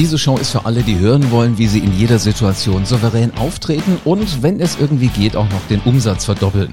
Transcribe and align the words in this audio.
Diese 0.00 0.16
Show 0.16 0.38
ist 0.38 0.52
für 0.52 0.64
alle, 0.64 0.82
die 0.82 0.98
hören 0.98 1.30
wollen, 1.30 1.58
wie 1.58 1.66
sie 1.66 1.80
in 1.80 1.94
jeder 1.94 2.18
Situation 2.18 2.86
souverän 2.86 3.36
auftreten 3.36 3.98
und, 4.06 4.42
wenn 4.42 4.58
es 4.58 4.78
irgendwie 4.80 5.08
geht, 5.08 5.36
auch 5.36 5.50
noch 5.50 5.60
den 5.68 5.80
Umsatz 5.80 6.24
verdoppeln. 6.24 6.72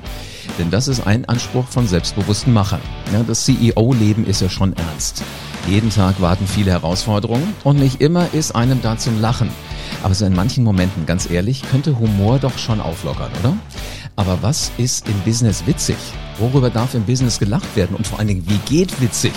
Denn 0.57 0.71
das 0.71 0.87
ist 0.87 1.05
ein 1.05 1.25
Anspruch 1.25 1.67
von 1.67 1.85
selbstbewussten 1.85 2.53
Machern. 2.53 2.79
Ja, 3.11 3.23
das 3.23 3.43
CEO-Leben 3.43 4.25
ist 4.25 4.39
ja 4.39 4.47
schon 4.47 4.71
ernst. 4.77 5.23
Jeden 5.67 5.89
Tag 5.89 6.21
warten 6.21 6.47
viele 6.47 6.71
Herausforderungen 6.71 7.53
und 7.65 7.79
nicht 7.79 7.99
immer 7.99 8.33
ist 8.33 8.55
einem 8.55 8.81
da 8.81 8.97
zum 8.97 9.19
Lachen. 9.19 9.49
Aber 10.03 10.13
so 10.13 10.25
in 10.25 10.33
manchen 10.33 10.63
Momenten, 10.63 11.05
ganz 11.05 11.29
ehrlich, 11.29 11.63
könnte 11.69 11.99
Humor 11.99 12.39
doch 12.39 12.57
schon 12.57 12.79
auflockern, 12.79 13.31
oder? 13.41 13.57
Aber 14.15 14.37
was 14.41 14.71
ist 14.77 15.05
im 15.09 15.19
Business 15.25 15.67
witzig? 15.67 15.97
Worüber 16.39 16.69
darf 16.69 16.93
im 16.93 17.03
Business 17.03 17.39
gelacht 17.39 17.75
werden? 17.75 17.97
Und 17.97 18.07
vor 18.07 18.19
allen 18.19 18.29
Dingen, 18.29 18.47
wie 18.47 18.73
geht 18.73 19.01
witzig? 19.01 19.33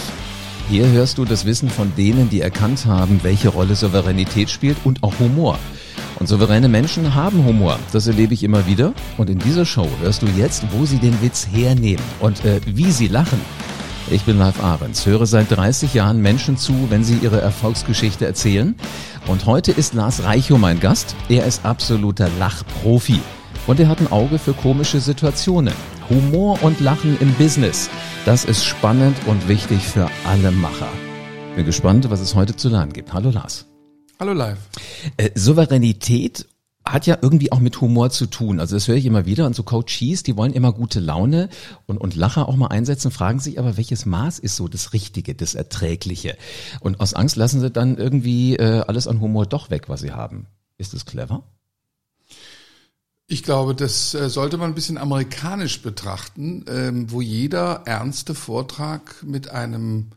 Hier 0.71 0.87
hörst 0.87 1.19
du 1.19 1.25
das 1.25 1.47
Wissen 1.47 1.69
von 1.69 1.93
denen, 1.97 2.31
die 2.31 2.43
erkannt 2.43 2.87
haben, 2.87 3.19
welche 3.25 3.49
Rolle 3.49 3.75
Souveränität 3.75 4.51
spielt 4.51 4.77
und 4.85 5.03
auch 5.03 5.19
Humor. 5.19 5.59
Und 6.21 6.29
souveräne 6.29 6.69
Menschen 6.69 7.17
haben 7.17 7.45
Humor. 7.45 7.77
Das 7.93 8.07
erlebe 8.07 8.35
ich 8.35 8.45
immer 8.45 8.69
wieder. 8.69 8.93
Und 9.19 9.29
in 9.31 9.41
dieser 9.41 9.67
Show 9.67 9.89
hörst 10.01 10.23
du 10.23 10.27
jetzt, 10.29 10.63
wo 10.71 10.87
sie 10.87 10.99
den 10.99 11.21
Witz 11.23 11.49
hernehmen 11.51 12.05
und 12.21 12.45
äh, 12.45 12.61
wie 12.67 12.93
sie 12.93 13.09
lachen. 13.09 13.41
Ich 14.13 14.23
bin 14.23 14.39
Live 14.39 14.63
Ahrens, 14.63 15.05
höre 15.07 15.27
seit 15.27 15.51
30 15.51 15.93
Jahren 15.93 16.23
Menschen 16.23 16.57
zu, 16.57 16.87
wenn 16.89 17.03
sie 17.03 17.19
ihre 17.21 17.41
Erfolgsgeschichte 17.41 18.25
erzählen. 18.25 18.77
Und 19.27 19.47
heute 19.47 19.73
ist 19.73 19.95
Lars 19.95 20.23
Reichow 20.23 20.57
mein 20.57 20.79
Gast. 20.79 21.17
Er 21.29 21.47
ist 21.47 21.65
absoluter 21.65 22.29
Lachprofi. 22.39 23.19
Und 23.67 23.81
er 23.81 23.89
hat 23.89 23.99
ein 23.99 24.13
Auge 24.13 24.39
für 24.39 24.53
komische 24.53 25.01
Situationen. 25.01 25.75
Humor 26.09 26.63
und 26.63 26.79
Lachen 26.79 27.19
im 27.21 27.33
Business. 27.35 27.91
Das 28.27 28.45
ist 28.45 28.67
spannend 28.67 29.17
und 29.27 29.49
wichtig 29.49 29.81
für 29.87 30.07
alle 30.27 30.51
Macher. 30.53 30.89
Bin 31.57 31.65
gespannt, 31.65 32.11
was 32.11 32.21
es 32.21 32.35
heute 32.35 32.55
zu 32.55 32.69
lernen 32.69 32.93
gibt. 32.93 33.15
Hallo 33.15 33.31
Lars. 33.31 33.67
Hallo 34.19 34.35
live. 34.35 34.59
Äh, 35.17 35.31
Souveränität 35.35 36.47
hat 36.85 37.07
ja 37.07 37.17
irgendwie 37.23 37.51
auch 37.51 37.61
mit 37.61 37.81
Humor 37.81 38.11
zu 38.11 38.27
tun. 38.27 38.61
Also 38.61 38.77
das 38.77 38.89
höre 38.89 38.97
ich 38.97 39.07
immer 39.07 39.25
wieder 39.25 39.47
und 39.47 39.57
so 39.57 39.63
Coaches, 39.63 40.23
die 40.23 40.37
wollen 40.37 40.53
immer 40.53 40.73
gute 40.73 41.01
Laune 41.01 41.49
und, 41.87 41.97
und 41.97 42.15
Lacher 42.15 42.47
auch 42.47 42.57
mal 42.57 42.67
einsetzen, 42.67 43.11
fragen 43.11 43.41
sich 43.41 43.59
aber, 43.59 43.79
welches 43.79 44.05
Maß 44.05 44.39
ist 44.39 44.57
so 44.57 44.69
das 44.69 44.93
Richtige, 44.93 45.35
das 45.35 45.55
Erträgliche? 45.55 46.37
Und 46.81 47.01
aus 47.01 47.15
Angst 47.15 47.37
lassen 47.37 47.61
sie 47.61 47.71
dann 47.71 47.97
irgendwie 47.97 48.57
äh, 48.57 48.83
alles 48.87 49.09
an 49.09 49.21
Humor 49.21 49.47
doch 49.47 49.71
weg, 49.71 49.89
was 49.89 50.01
sie 50.01 50.13
haben. 50.13 50.47
Ist 50.77 50.93
das 50.93 51.07
clever? 51.07 51.43
Ich 53.33 53.45
glaube, 53.45 53.77
das 53.77 54.13
äh, 54.13 54.29
sollte 54.29 54.57
man 54.57 54.73
ein 54.73 54.75
bisschen 54.75 54.99
amerikanisch 54.99 55.83
betrachten, 55.83 56.65
ähm, 56.69 57.13
wo 57.13 57.21
jeder 57.21 57.83
ernste 57.85 58.35
Vortrag 58.35 59.23
mit 59.23 59.49
einem 59.51 60.09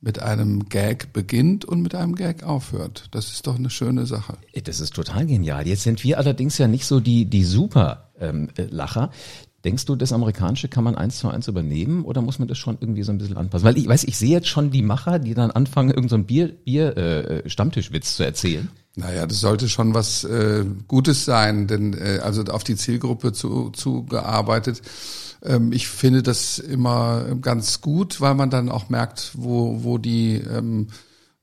mit 0.00 0.20
einem 0.20 0.68
Gag 0.68 1.12
beginnt 1.12 1.64
und 1.64 1.80
mit 1.80 1.94
einem 1.94 2.16
Gag 2.16 2.42
aufhört. 2.42 3.06
Das 3.12 3.30
ist 3.30 3.46
doch 3.46 3.54
eine 3.54 3.70
schöne 3.70 4.04
Sache. 4.04 4.36
Das 4.64 4.80
ist 4.80 4.94
total 4.94 5.26
genial. 5.26 5.66
Jetzt 5.68 5.84
sind 5.84 6.02
wir 6.02 6.18
allerdings 6.18 6.58
ja 6.58 6.66
nicht 6.66 6.86
so 6.86 6.98
die 6.98 7.26
die 7.26 7.44
super 7.44 8.10
ähm, 8.18 8.48
äh. 8.56 8.66
Denkst 9.64 9.84
du, 9.84 9.94
das 9.94 10.12
Amerikanische 10.12 10.66
kann 10.66 10.82
man 10.82 10.96
eins 10.96 11.18
zu 11.18 11.28
eins 11.28 11.46
übernehmen 11.46 12.04
oder 12.04 12.20
muss 12.20 12.40
man 12.40 12.48
das 12.48 12.58
schon 12.58 12.78
irgendwie 12.80 13.04
so 13.04 13.12
ein 13.12 13.18
bisschen 13.18 13.36
anpassen? 13.36 13.64
Weil 13.64 13.78
ich 13.78 13.86
weiß, 13.86 14.02
ich 14.02 14.16
sehe 14.16 14.30
jetzt 14.30 14.48
schon 14.48 14.72
die 14.72 14.82
Macher, 14.82 15.20
die 15.20 15.34
dann 15.34 15.52
anfangen, 15.52 15.90
irgendein 15.90 16.20
so 16.20 16.24
Bier, 16.24 16.48
Bier 16.48 16.96
äh, 16.96 17.48
Stammtischwitz 17.48 18.16
zu 18.16 18.24
erzählen. 18.24 18.68
Naja, 18.96 19.26
das 19.26 19.40
sollte 19.40 19.68
schon 19.68 19.92
was 19.92 20.24
äh, 20.24 20.64
Gutes 20.88 21.26
sein, 21.26 21.66
denn 21.66 21.92
äh, 21.92 22.20
also 22.22 22.42
auf 22.44 22.64
die 22.64 22.76
Zielgruppe 22.76 23.32
zu, 23.32 23.70
zu 23.70 24.04
gearbeitet. 24.04 24.80
Ähm, 25.44 25.70
ich 25.72 25.86
finde 25.88 26.22
das 26.22 26.58
immer 26.58 27.36
ganz 27.42 27.82
gut, 27.82 28.22
weil 28.22 28.34
man 28.34 28.48
dann 28.48 28.70
auch 28.70 28.88
merkt, 28.88 29.32
wo, 29.34 29.84
wo 29.84 29.98
die 29.98 30.36
ähm, 30.36 30.88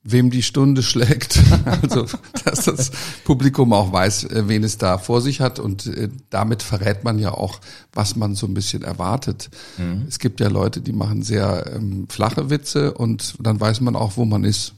wem 0.03 0.31
die 0.31 0.43
Stunde 0.43 0.83
schlägt. 0.83 1.41
Also, 1.81 2.05
dass 2.43 2.65
das 2.65 2.91
Publikum 3.23 3.73
auch 3.73 3.91
weiß, 3.91 4.25
äh, 4.25 4.47
wen 4.47 4.63
es 4.63 4.77
da 4.77 4.97
vor 4.97 5.21
sich 5.21 5.39
hat. 5.39 5.59
Und 5.59 5.85
äh, 5.87 6.09
damit 6.29 6.63
verrät 6.63 7.03
man 7.03 7.19
ja 7.19 7.31
auch, 7.31 7.59
was 7.93 8.15
man 8.15 8.35
so 8.35 8.47
ein 8.47 8.53
bisschen 8.53 8.83
erwartet. 8.83 9.49
Mhm. 9.77 10.05
Es 10.07 10.19
gibt 10.19 10.39
ja 10.39 10.49
Leute, 10.49 10.81
die 10.81 10.93
machen 10.93 11.23
sehr 11.23 11.71
ähm, 11.75 12.07
flache 12.09 12.49
Witze 12.49 12.93
und 12.93 13.35
dann 13.39 13.59
weiß 13.59 13.81
man 13.81 13.95
auch, 13.95 14.17
wo 14.17 14.25
man 14.25 14.43
ist. 14.43 14.73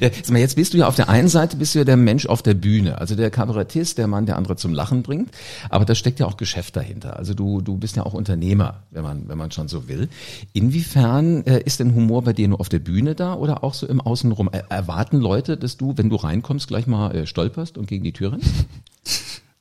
Jetzt 0.00 0.56
bist 0.56 0.74
du 0.74 0.78
ja 0.78 0.86
auf 0.86 0.94
der 0.94 1.08
einen 1.08 1.28
Seite 1.28 1.56
bist 1.56 1.74
du 1.74 1.80
ja 1.80 1.84
der 1.84 1.96
Mensch 1.96 2.26
auf 2.26 2.42
der 2.42 2.54
Bühne, 2.54 2.98
also 2.98 3.16
der 3.16 3.30
Kabarettist, 3.30 3.98
der 3.98 4.06
Mann, 4.06 4.26
der 4.26 4.36
andere 4.36 4.56
zum 4.56 4.72
Lachen 4.72 5.02
bringt. 5.02 5.30
Aber 5.68 5.84
da 5.84 5.94
steckt 5.94 6.20
ja 6.20 6.26
auch 6.26 6.36
Geschäft 6.36 6.76
dahinter. 6.76 7.16
Also 7.16 7.34
du, 7.34 7.60
du 7.60 7.76
bist 7.76 7.96
ja 7.96 8.04
auch 8.04 8.14
Unternehmer, 8.14 8.84
wenn 8.90 9.02
man, 9.02 9.28
wenn 9.28 9.38
man 9.38 9.50
schon 9.50 9.68
so 9.68 9.88
will. 9.88 10.08
Inwiefern 10.52 11.44
äh, 11.44 11.60
ist 11.64 11.80
denn 11.80 11.94
Humor 11.94 12.22
bei 12.22 12.32
dir 12.32 12.48
nur 12.48 12.60
auf 12.60 12.68
der 12.68 12.78
Bühne 12.78 13.14
da 13.14 13.34
oder 13.34 13.64
auch 13.64 13.74
so 13.74 13.86
im 13.86 14.00
Außenrum? 14.00 14.50
erwarten 14.68 15.18
Leute, 15.18 15.56
dass 15.56 15.76
du, 15.76 15.96
wenn 15.96 16.08
du 16.08 16.16
reinkommst, 16.16 16.68
gleich 16.68 16.86
mal 16.86 17.14
äh, 17.14 17.26
stolperst 17.26 17.78
und 17.78 17.86
gegen 17.86 18.04
die 18.04 18.12
Tür 18.12 18.32
rennst? 18.32 18.50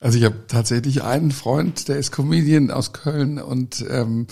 Also 0.01 0.17
ich 0.17 0.23
habe 0.23 0.35
tatsächlich 0.47 1.03
einen 1.03 1.31
Freund, 1.31 1.89
der 1.89 1.97
ist 1.97 2.11
Comedian 2.11 2.71
aus 2.71 2.93
Köln 2.93 3.37
und 3.37 3.85
ähm, 3.89 4.27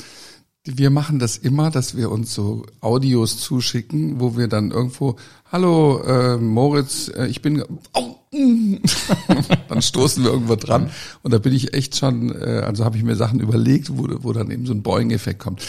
wir 0.76 0.90
machen 0.90 1.20
das 1.20 1.38
immer, 1.38 1.72
dass 1.72 1.96
wir 1.96 2.12
uns 2.12 2.34
so 2.34 2.66
Audios 2.82 3.40
zuschicken, 3.40 4.20
wo 4.20 4.36
wir 4.38 4.48
dann 4.48 4.72
irgendwo, 4.72 5.16
hallo 5.52 6.02
äh, 6.04 6.38
Moritz, 6.38 7.10
äh, 7.16 7.28
ich 7.28 7.42
bin, 7.42 7.64
oh, 7.94 8.16
dann 9.70 9.82
stoßen 9.82 10.24
wir 10.24 10.32
irgendwo 10.32 10.56
dran 10.56 10.90
und 11.24 11.34
da 11.34 11.38
bin 11.38 11.54
ich 11.54 11.74
echt 11.74 11.96
schon, 11.96 12.36
äh, 12.36 12.64
also 12.66 12.84
habe 12.84 12.98
ich 12.98 13.04
mir 13.04 13.16
Sachen 13.16 13.40
überlegt, 13.40 13.98
wo, 13.98 14.08
wo 14.22 14.34
dann 14.34 14.52
eben 14.52 14.66
so 14.66 14.74
ein 14.74 14.84
Boeing-Effekt 14.84 15.40
kommt. 15.40 15.62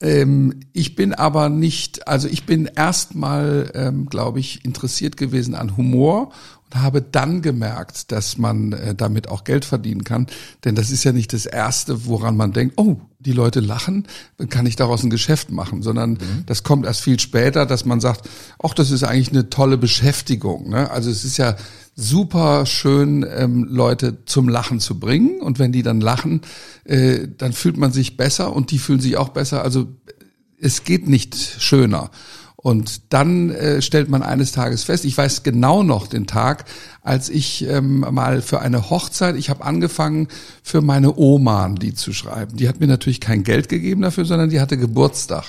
Ähm, 0.00 0.60
ich 0.72 0.96
bin 0.96 1.14
aber 1.14 1.48
nicht, 1.48 2.08
also 2.08 2.28
ich 2.28 2.46
bin 2.46 2.66
erstmal, 2.66 3.70
ähm, 3.74 4.06
glaube 4.06 4.40
ich, 4.40 4.64
interessiert 4.64 5.16
gewesen 5.16 5.54
an 5.54 5.76
Humor 5.76 6.32
und 6.64 6.82
habe 6.82 7.00
dann 7.00 7.42
gemerkt, 7.42 8.10
dass 8.10 8.36
man 8.36 8.72
äh, 8.72 8.94
damit 8.94 9.28
auch 9.28 9.44
Geld 9.44 9.64
verdienen 9.64 10.04
kann. 10.04 10.26
Denn 10.64 10.74
das 10.74 10.90
ist 10.90 11.04
ja 11.04 11.12
nicht 11.12 11.32
das 11.32 11.46
Erste, 11.46 12.06
woran 12.06 12.36
man 12.36 12.52
denkt, 12.52 12.74
oh, 12.76 12.96
die 13.20 13.32
Leute 13.32 13.60
lachen, 13.60 14.06
dann 14.36 14.48
kann 14.48 14.66
ich 14.66 14.76
daraus 14.76 15.02
ein 15.02 15.10
Geschäft 15.10 15.50
machen, 15.50 15.82
sondern 15.82 16.10
mhm. 16.10 16.44
das 16.46 16.62
kommt 16.62 16.84
erst 16.84 17.00
viel 17.00 17.18
später, 17.18 17.64
dass 17.64 17.84
man 17.84 18.00
sagt, 18.00 18.28
ach, 18.62 18.74
das 18.74 18.90
ist 18.90 19.04
eigentlich 19.04 19.30
eine 19.30 19.48
tolle 19.48 19.78
Beschäftigung. 19.78 20.68
Ne? 20.68 20.90
Also 20.90 21.10
es 21.10 21.24
ist 21.24 21.36
ja 21.36 21.56
super 21.96 22.66
schön, 22.66 23.24
ähm, 23.28 23.64
Leute 23.70 24.24
zum 24.24 24.48
Lachen 24.48 24.80
zu 24.80 24.98
bringen. 24.98 25.40
Und 25.40 25.58
wenn 25.58 25.72
die 25.72 25.82
dann 25.82 26.00
lachen, 26.00 26.40
äh, 26.84 27.28
dann 27.36 27.52
fühlt 27.52 27.76
man 27.76 27.92
sich 27.92 28.16
besser 28.16 28.52
und 28.54 28.70
die 28.70 28.78
fühlen 28.78 29.00
sich 29.00 29.16
auch 29.16 29.30
besser. 29.30 29.62
Also 29.62 29.88
es 30.58 30.84
geht 30.84 31.08
nicht 31.08 31.36
schöner. 31.36 32.10
Und 32.56 33.12
dann 33.12 33.50
äh, 33.50 33.82
stellt 33.82 34.08
man 34.08 34.22
eines 34.22 34.52
Tages 34.52 34.84
fest, 34.84 35.04
ich 35.04 35.18
weiß 35.18 35.42
genau 35.42 35.82
noch 35.82 36.06
den 36.06 36.26
Tag, 36.26 36.64
als 37.02 37.28
ich 37.28 37.62
ähm, 37.68 38.06
mal 38.10 38.40
für 38.40 38.62
eine 38.62 38.88
Hochzeit, 38.88 39.36
ich 39.36 39.50
habe 39.50 39.64
angefangen, 39.64 40.28
für 40.62 40.80
meine 40.80 41.14
Oma 41.14 41.66
ein 41.66 41.76
Lied 41.76 41.98
zu 41.98 42.14
schreiben. 42.14 42.56
Die 42.56 42.66
hat 42.66 42.80
mir 42.80 42.86
natürlich 42.86 43.20
kein 43.20 43.42
Geld 43.42 43.68
gegeben 43.68 44.00
dafür, 44.00 44.24
sondern 44.24 44.48
die 44.48 44.62
hatte 44.62 44.78
Geburtstag. 44.78 45.44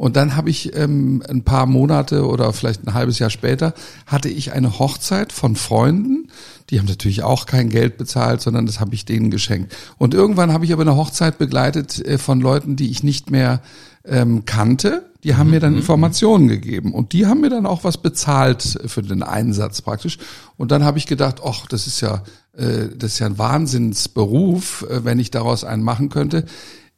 Und 0.00 0.16
dann 0.16 0.34
habe 0.34 0.48
ich 0.48 0.74
ähm, 0.74 1.22
ein 1.28 1.42
paar 1.42 1.66
Monate 1.66 2.26
oder 2.26 2.54
vielleicht 2.54 2.86
ein 2.86 2.94
halbes 2.94 3.18
Jahr 3.18 3.28
später, 3.28 3.74
hatte 4.06 4.30
ich 4.30 4.52
eine 4.52 4.78
Hochzeit 4.78 5.30
von 5.30 5.56
Freunden. 5.56 6.28
Die 6.70 6.78
haben 6.78 6.86
natürlich 6.86 7.22
auch 7.22 7.44
kein 7.44 7.68
Geld 7.68 7.98
bezahlt, 7.98 8.40
sondern 8.40 8.64
das 8.64 8.80
habe 8.80 8.94
ich 8.94 9.04
denen 9.04 9.30
geschenkt. 9.30 9.76
Und 9.98 10.14
irgendwann 10.14 10.54
habe 10.54 10.64
ich 10.64 10.72
aber 10.72 10.80
eine 10.80 10.96
Hochzeit 10.96 11.36
begleitet 11.36 12.02
äh, 12.02 12.16
von 12.16 12.40
Leuten, 12.40 12.76
die 12.76 12.90
ich 12.90 13.02
nicht 13.02 13.30
mehr 13.30 13.60
ähm, 14.06 14.46
kannte 14.46 15.04
die 15.22 15.34
haben 15.34 15.50
mir 15.50 15.60
dann 15.60 15.72
mhm, 15.72 15.76
mhm. 15.76 15.82
Informationen 15.82 16.48
gegeben 16.48 16.94
und 16.94 17.12
die 17.12 17.26
haben 17.26 17.42
mir 17.42 17.50
dann 17.50 17.66
auch 17.66 17.84
was 17.84 17.98
bezahlt 17.98 18.78
für 18.86 19.02
den 19.02 19.22
Einsatz 19.22 19.82
praktisch. 19.82 20.18
Und 20.56 20.70
dann 20.70 20.84
habe 20.84 20.96
ich 20.98 21.06
gedacht, 21.06 21.42
ach, 21.44 21.66
das 21.66 21.86
ist 21.86 22.00
ja, 22.00 22.22
äh, 22.56 22.88
das 22.96 23.12
ist 23.12 23.18
ja 23.18 23.26
ein 23.26 23.38
Wahnsinnsberuf, 23.38 24.86
äh, 24.88 25.04
wenn 25.04 25.18
ich 25.18 25.30
daraus 25.30 25.64
einen 25.64 25.82
machen 25.82 26.08
könnte. 26.08 26.46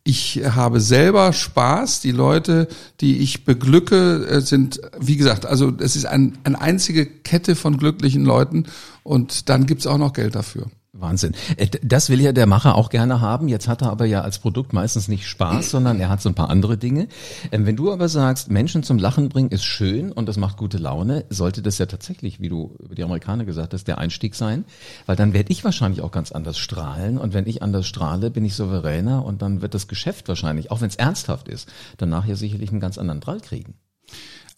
Ich 0.05 0.43
habe 0.45 0.81
selber 0.81 1.33
Spaß. 1.33 2.01
Die 2.01 2.11
Leute, 2.11 2.69
die 3.01 3.19
ich 3.19 3.45
beglücke, 3.45 4.27
äh, 4.27 4.41
sind, 4.41 4.81
wie 4.99 5.17
gesagt, 5.17 5.47
also 5.47 5.73
es 5.79 5.95
ist 5.95 6.07
ein, 6.07 6.39
eine 6.45 6.61
einzige 6.61 7.07
Kette 7.07 7.55
von 7.55 7.77
glücklichen 7.77 8.25
Leuten 8.25 8.65
und 9.05 9.49
dann 9.49 9.67
gibt's 9.67 9.87
auch 9.87 9.99
noch 9.99 10.13
Geld 10.13 10.35
dafür. 10.35 10.67
Wahnsinn. 10.95 11.33
Äh, 11.57 11.69
das 11.83 12.11
will 12.11 12.21
ja 12.21 12.33
der 12.33 12.47
Macher 12.47 12.75
auch 12.75 12.91
gerne 12.91 13.23
haben. 13.23 13.49
Jetzt 13.49 13.67
hat 13.67 13.81
er 13.81 13.91
aber 13.91 14.05
ja 14.05 14.21
als 14.21 14.39
Produkt 14.39 14.75
meistens 14.75 15.09
nicht 15.09 15.27
Spaß, 15.27 15.71
sondern 15.71 15.99
er 16.01 16.11
hat 16.11 16.21
so 16.21 16.29
ein 16.29 16.35
paar 16.35 16.51
andere 16.51 16.77
Dinge. 16.77 17.09
Ähm, 17.51 17.65
wenn 17.65 17.77
du 17.77 17.91
aber 17.91 18.11
sagst, 18.11 18.51
Menschen 18.51 18.83
zum 18.83 18.99
Lachen 18.99 19.31
bringen 19.31 19.49
ist 19.49 19.65
schön 19.65 20.13
und 20.13 20.29
das 20.29 20.37
macht 20.37 20.59
gute 20.59 20.77
Laune, 20.77 21.25
sollte 21.31 21.63
das 21.63 21.79
ja 21.79 21.87
tatsächlich, 21.87 22.41
wie 22.41 22.51
du 22.51 22.77
über 22.79 22.95
die 22.95 23.05
Amerikaner 23.05 23.47
gesagt 23.47 23.73
hast, 23.73 23.89
der 23.89 23.97
Einstieg 23.97 24.35
sein. 24.35 24.67
Weil 25.07 25.17
dann 25.17 25.33
werde 25.33 25.51
ich 25.51 25.65
wahrscheinlich 25.65 26.03
auch 26.03 26.11
ganz 26.11 26.31
anders 26.31 26.59
strahlen. 26.59 27.17
Und 27.17 27.33
wenn 27.33 27.47
ich 27.47 27.63
anders 27.63 27.87
strahle, 27.87 28.31
bin 28.31 28.45
ich 28.45 28.55
souveräner 28.55 29.25
und 29.25 29.41
dann 29.41 29.63
wird 29.63 29.73
das 29.73 29.89
Geschäft 29.89 30.29
wahrscheinlich, 30.29 30.71
auch 30.71 30.83
wenn 30.83 30.89
es 30.89 30.97
ernsthaft 30.97 31.49
ist, 31.49 31.73
danach 31.97 32.27
ja 32.27 32.35
sicherlich 32.35 32.71
einen 32.71 32.81
ganz 32.81 32.99
anderen 32.99 33.21
Drall 33.21 33.41
kriegen. 33.41 33.75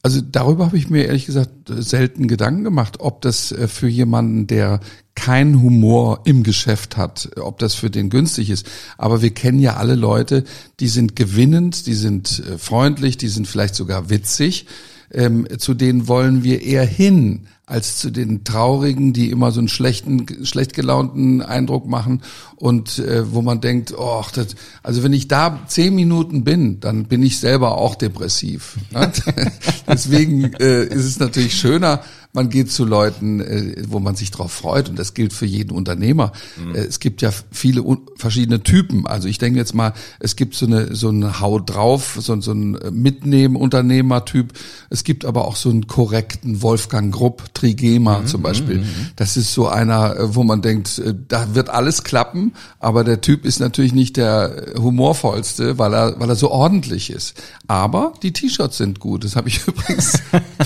Also 0.04 0.20
darüber 0.20 0.66
habe 0.66 0.76
ich 0.76 0.90
mir 0.90 1.06
ehrlich 1.06 1.24
gesagt 1.24 1.50
selten 1.66 2.28
Gedanken 2.28 2.62
gemacht, 2.62 3.00
ob 3.00 3.22
das 3.22 3.52
äh, 3.52 3.68
für 3.68 3.88
jemanden, 3.88 4.46
der 4.46 4.80
keinen 5.14 5.62
Humor 5.62 6.20
im 6.26 6.42
Geschäft 6.42 6.98
hat, 6.98 7.30
ob 7.40 7.58
das 7.58 7.74
für 7.74 7.88
den 7.88 8.10
günstig 8.10 8.50
ist. 8.50 8.66
Aber 8.98 9.22
wir 9.22 9.30
kennen 9.30 9.60
ja 9.60 9.76
alle 9.76 9.94
Leute, 9.94 10.44
die 10.78 10.88
sind 10.88 11.16
gewinnend, 11.16 11.86
die 11.86 11.94
sind 11.94 12.40
äh, 12.40 12.58
freundlich, 12.58 13.16
die 13.16 13.28
sind 13.28 13.48
vielleicht 13.48 13.74
sogar 13.74 14.10
witzig 14.10 14.66
ähm, 15.14 15.46
zu 15.58 15.74
denen 15.74 16.08
wollen 16.08 16.44
wir 16.44 16.62
eher 16.62 16.84
hin 16.84 17.46
als 17.66 17.96
zu 17.96 18.10
den 18.10 18.44
traurigen, 18.44 19.14
die 19.14 19.30
immer 19.30 19.50
so 19.50 19.60
einen 19.60 19.68
schlechten, 19.68 20.44
schlecht 20.44 20.74
gelaunten 20.74 21.40
Eindruck 21.40 21.86
machen 21.86 22.20
und 22.56 22.98
äh, 22.98 23.32
wo 23.32 23.40
man 23.40 23.62
denkt, 23.62 23.94
oh, 23.96 24.22
das, 24.34 24.48
also 24.82 25.02
wenn 25.02 25.14
ich 25.14 25.28
da 25.28 25.60
zehn 25.66 25.94
Minuten 25.94 26.44
bin, 26.44 26.80
dann 26.80 27.04
bin 27.04 27.22
ich 27.22 27.38
selber 27.38 27.78
auch 27.78 27.94
depressiv. 27.94 28.76
Ne? 28.90 29.10
Deswegen 29.88 30.52
äh, 30.54 30.84
ist 30.84 31.04
es 31.04 31.18
natürlich 31.18 31.54
schöner, 31.58 32.02
man 32.34 32.50
geht 32.50 32.70
zu 32.70 32.84
Leuten, 32.84 33.40
äh, 33.40 33.76
wo 33.88 34.00
man 34.00 34.16
sich 34.16 34.32
drauf 34.32 34.52
freut 34.52 34.88
und 34.88 34.98
das 34.98 35.14
gilt 35.14 35.32
für 35.32 35.46
jeden 35.46 35.70
Unternehmer. 35.70 36.32
Mhm. 36.62 36.74
Äh, 36.74 36.80
es 36.80 36.98
gibt 36.98 37.22
ja 37.22 37.30
viele 37.52 37.84
verschiedene 38.16 38.62
Typen. 38.62 39.06
Also 39.06 39.28
ich 39.28 39.38
denke 39.38 39.58
jetzt 39.58 39.72
mal, 39.72 39.94
es 40.18 40.34
gibt 40.34 40.54
so 40.56 40.66
eine 40.66 40.94
so 40.96 41.10
eine 41.10 41.40
Haut 41.40 41.70
drauf, 41.70 42.18
so, 42.20 42.38
so 42.40 42.52
ein 42.52 42.72
Mitnehmen 42.90 43.54
Unternehmertyp. 43.54 44.52
Es 44.90 45.04
gibt 45.04 45.24
aber 45.24 45.46
auch 45.46 45.54
so 45.54 45.70
einen 45.70 45.86
korrekten 45.86 46.60
Wolfgang 46.60 47.14
Grupp, 47.14 47.53
Trigema 47.54 48.18
mhm. 48.18 48.26
zum 48.26 48.42
Beispiel. 48.42 48.78
Mhm. 48.78 49.10
Das 49.16 49.36
ist 49.36 49.54
so 49.54 49.68
einer, 49.68 50.16
äh, 50.16 50.34
wo 50.34 50.42
man 50.44 50.60
denkt, 50.60 51.00
da 51.28 51.54
wird 51.54 51.70
alles 51.70 52.04
klappen, 52.04 52.52
aber 52.78 53.04
der 53.04 53.20
Typ 53.20 53.44
ist 53.44 53.60
natürlich 53.60 53.94
nicht 53.94 54.16
der 54.16 54.74
humorvollste, 54.76 55.78
weil 55.78 55.94
er 55.94 56.18
weil 56.18 56.28
er 56.28 56.36
so 56.36 56.50
ordentlich 56.50 57.10
ist. 57.10 57.40
Aber 57.66 58.12
die 58.22 58.32
T-Shirts 58.32 58.76
sind 58.76 59.00
gut. 59.00 59.24
Das 59.24 59.36
habe 59.36 59.48
ich 59.48 59.60
übrigens 59.66 60.22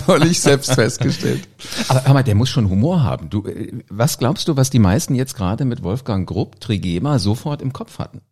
neulich 0.06 0.40
selbst 0.40 0.73
festgestellt. 0.73 1.49
Aber 1.88 2.05
hör 2.05 2.14
mal, 2.14 2.25
der 2.25 2.35
muss 2.35 2.49
schon 2.49 2.69
Humor 2.69 3.02
haben. 3.02 3.31
Du, 3.31 3.46
äh, 3.46 3.73
was 3.88 4.19
glaubst 4.19 4.49
du, 4.49 4.56
was 4.56 4.70
die 4.70 4.79
meisten 4.79 5.14
jetzt 5.14 5.37
gerade 5.37 5.64
mit 5.64 5.82
Wolfgang 5.82 6.29
Grupp, 6.29 6.61
Trigema 6.61 7.19
sofort 7.19 7.62
im 7.62 7.73
Kopf 7.73 7.99
hatten? 7.99 8.23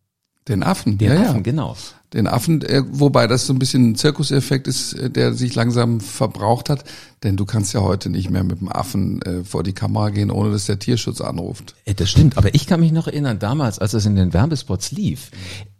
Den 0.48 0.62
Affen, 0.62 0.96
den 0.98 1.12
ja, 1.12 1.22
Affen, 1.22 1.36
ja. 1.36 1.42
genau. 1.42 1.76
Den 2.16 2.26
Affen, 2.26 2.62
äh, 2.62 2.82
wobei 2.90 3.26
das 3.26 3.46
so 3.46 3.52
ein 3.52 3.58
bisschen 3.58 3.90
ein 3.90 3.94
Zirkuseffekt 3.94 4.66
ist, 4.66 4.94
äh, 4.94 5.10
der 5.10 5.34
sich 5.34 5.54
langsam 5.54 6.00
verbraucht 6.00 6.70
hat. 6.70 6.84
Denn 7.22 7.36
du 7.36 7.44
kannst 7.44 7.74
ja 7.74 7.82
heute 7.82 8.08
nicht 8.08 8.30
mehr 8.30 8.42
mit 8.42 8.60
dem 8.60 8.70
Affen 8.70 9.20
äh, 9.22 9.44
vor 9.44 9.62
die 9.62 9.74
Kamera 9.74 10.08
gehen, 10.10 10.30
ohne 10.30 10.50
dass 10.50 10.64
der 10.64 10.78
Tierschutz 10.78 11.20
anruft. 11.20 11.74
Äh, 11.84 11.94
das 11.94 12.10
stimmt, 12.10 12.38
aber 12.38 12.54
ich 12.54 12.66
kann 12.66 12.80
mich 12.80 12.92
noch 12.92 13.06
erinnern, 13.06 13.38
damals, 13.38 13.78
als 13.78 13.92
es 13.92 14.06
in 14.06 14.16
den 14.16 14.32
Werbespots 14.32 14.92
lief, 14.92 15.30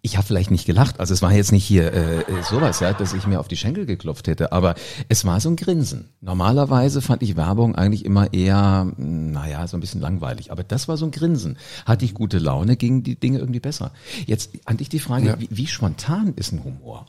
ich 0.07 0.17
habe 0.17 0.25
vielleicht 0.25 0.53
nicht 0.53 0.67
gelacht, 0.67 1.01
also 1.01 1.13
es 1.13 1.21
war 1.21 1.33
jetzt 1.33 1.51
nicht 1.51 1.65
hier 1.65 1.93
äh, 1.93 2.21
äh, 2.21 2.43
sowas, 2.49 2.79
ja, 2.79 2.93
dass 2.93 3.13
ich 3.13 3.27
mir 3.27 3.41
auf 3.41 3.49
die 3.49 3.57
Schenkel 3.57 3.87
geklopft 3.87 4.29
hätte, 4.29 4.53
aber 4.53 4.77
es 5.09 5.25
war 5.25 5.41
so 5.41 5.51
ein 5.51 5.57
Grinsen. 5.57 6.11
Normalerweise 6.21 7.03
fand 7.03 7.25
ich 7.25 7.37
Werbung 7.37 7.75
eigentlich 7.75 8.05
immer 8.05 8.33
eher, 8.33 8.93
hm, 8.97 9.33
naja, 9.33 9.67
so 9.67 9.77
ein 9.77 9.81
bisschen 9.81 10.01
langweilig, 10.01 10.53
aber 10.53 10.63
das 10.63 10.87
war 10.87 10.97
so 10.97 11.07
ein 11.07 11.11
Grinsen. 11.11 11.59
Hatte 11.87 12.05
ich 12.05 12.15
gute 12.15 12.39
Laune, 12.39 12.77
gingen 12.77 13.03
die 13.03 13.19
Dinge 13.19 13.39
irgendwie 13.41 13.59
besser. 13.59 13.93
Jetzt 14.27 14.53
an 14.65 14.77
dich 14.77 14.89
die 14.89 15.01
Frage, 15.01 15.27
ja. 15.27 15.41
wie, 15.41 15.49
wie 15.51 15.67
spontan 15.67 16.26
ein 16.53 16.65
Humor? 16.65 17.07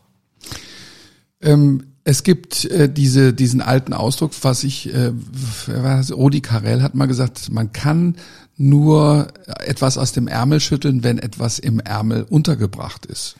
Ähm, 1.42 1.84
es 2.04 2.24
gibt 2.24 2.66
äh, 2.66 2.92
diese, 2.92 3.34
diesen 3.34 3.62
alten 3.62 3.94
Ausdruck, 3.94 4.32
was 4.42 4.64
ich, 4.64 4.94
äh, 4.94 5.12
Rudi 6.12 6.42
Carell 6.42 6.82
hat 6.82 6.96
mal 6.96 7.06
gesagt, 7.06 7.52
man 7.52 7.74
kann 7.74 8.16
nur 8.56 9.28
etwas 9.66 9.98
aus 9.98 10.14
dem 10.14 10.28
Ärmel 10.28 10.60
schütteln, 10.60 11.04
wenn 11.04 11.20
etwas 11.20 11.60
im 11.60 11.80
Ärmel 11.80 12.26
untergebracht 12.30 13.06
ist. 13.06 13.36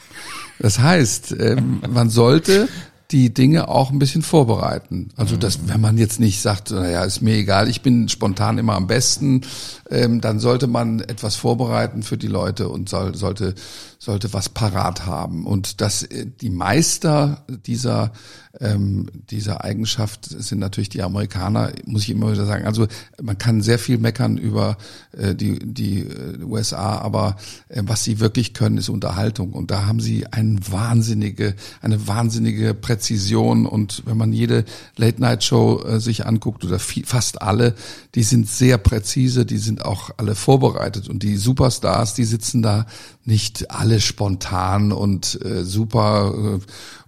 Das 0.60 0.80
heißt, 0.80 1.36
ähm, 1.40 1.82
man 1.90 2.10
sollte 2.10 2.68
die 3.12 3.34
Dinge 3.34 3.70
auch 3.70 3.90
ein 3.90 4.00
bisschen 4.00 4.22
vorbereiten. 4.22 5.10
Also 5.16 5.38
das, 5.38 5.68
wenn 5.68 5.80
man 5.80 5.98
jetzt 5.98 6.20
nicht 6.20 6.42
sagt, 6.42 6.72
naja, 6.72 7.06
ist 7.06 7.22
mir 7.22 7.36
egal, 7.36 7.70
ich 7.70 7.82
bin 7.82 8.10
spontan 8.10 8.58
immer 8.58 8.76
am 8.76 8.88
besten, 8.88 9.42
ähm, 9.90 10.20
dann 10.20 10.40
sollte 10.40 10.68
man 10.68 11.00
etwas 11.00 11.38
vorbereiten 11.38 12.04
für 12.04 12.18
die 12.18 12.28
Leute 12.28 12.68
und 12.68 12.90
soll, 12.90 13.16
sollte 13.16 13.56
sollte 14.00 14.32
was 14.34 14.50
parat 14.50 15.06
haben. 15.06 15.46
Und 15.46 15.82
das, 15.82 16.04
äh, 16.04 16.28
die 16.42 16.50
Meister 16.50 17.44
dieser, 17.66 18.12
ähm, 18.60 19.08
dieser 19.30 19.64
Eigenschaft 19.64 20.26
sind 20.26 20.60
natürlich 20.60 20.90
die 20.90 21.02
Amerikaner, 21.02 21.72
muss 21.86 22.04
ich 22.04 22.12
immer 22.12 22.32
wieder 22.32 22.46
sagen. 22.46 22.66
Also 22.66 22.88
man 23.22 23.38
kann 23.38 23.62
sehr 23.62 23.80
viel 23.80 23.98
meckern 23.98 24.38
über 24.38 24.78
äh, 25.18 25.36
die, 25.36 25.60
die 25.60 26.00
äh, 26.00 26.44
USA, 26.44 26.98
aber 27.00 27.38
äh, 27.70 27.82
was 27.86 28.04
sie 28.04 28.20
wirklich 28.20 28.54
können, 28.54 28.78
ist 28.78 28.90
Unterhaltung. 28.90 29.54
Und 29.54 29.72
da 29.72 29.86
haben 29.86 30.00
sie 30.00 30.28
eine 30.28 30.60
wahnsinnige, 30.70 31.56
eine 31.82 32.08
wahnsinnige 32.08 32.74
Präzision. 32.74 33.66
Und 33.66 34.04
wenn 34.06 34.18
man 34.18 34.32
jede 34.32 34.66
Late-Night-Show 34.96 35.84
äh, 35.84 36.00
sich 36.00 36.26
anguckt, 36.26 36.64
oder 36.66 36.80
viel, 36.80 37.06
fast 37.06 37.42
alle, 37.42 37.76
die 38.16 38.24
sind 38.24 38.48
sehr 38.48 38.78
präzise, 38.78 39.46
die 39.46 39.58
sind 39.58 39.84
auch 39.86 40.12
alle 40.18 40.36
vorbereitet. 40.36 41.10
Und 41.10 41.24
die 41.24 41.38
Superstars, 41.38 42.14
die 42.14 42.26
sitzen 42.26 42.62
da 42.62 42.86
nicht 43.28 43.72
alle 43.72 44.00
spontan 44.00 44.94
und 44.94 45.38
äh, 45.44 45.66
super 45.66 46.34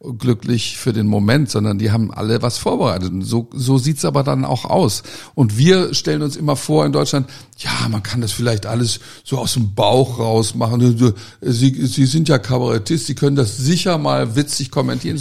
äh, 0.04 0.13
glücklich 0.18 0.77
für 0.77 0.92
den 0.92 1.07
Moment, 1.07 1.50
sondern 1.50 1.80
die 1.80 1.92
haben 1.92 2.13
alle 2.13 2.42
was 2.42 2.57
vorbereitet. 2.57 3.12
Und 3.12 3.21
so, 3.21 3.50
so 3.54 3.77
sieht's 3.77 4.04
aber 4.04 4.24
dann 4.24 4.44
auch 4.44 4.66
aus. 4.66 5.04
Und 5.33 5.57
wir 5.57 5.94
stellen 5.94 6.21
uns 6.21 6.36
immer 6.36 6.57
vor 6.57 6.86
in 6.86 6.92
Deutschland, 6.92 7.30
ja, 7.57 7.71
man 7.89 8.04
kann 8.04 8.19
das 8.19 8.33
vielleicht 8.33 8.66
alles 8.66 9.00
so 9.24 9.38
aus 9.38 9.54
dem 9.54 9.74
Bauch 9.75 10.19
raus 10.19 10.56
machen. 10.56 11.16
Sie, 11.42 11.88
Sie 11.88 12.06
sind 12.06 12.27
ja 12.27 12.38
Kabarettist, 12.38 13.07
Sie 13.07 13.16
können 13.16 13.38
das 13.38 13.56
sicher 13.56 13.98
mal 13.98 14.36
witzig 14.36 14.71
kommentieren. 14.71 15.19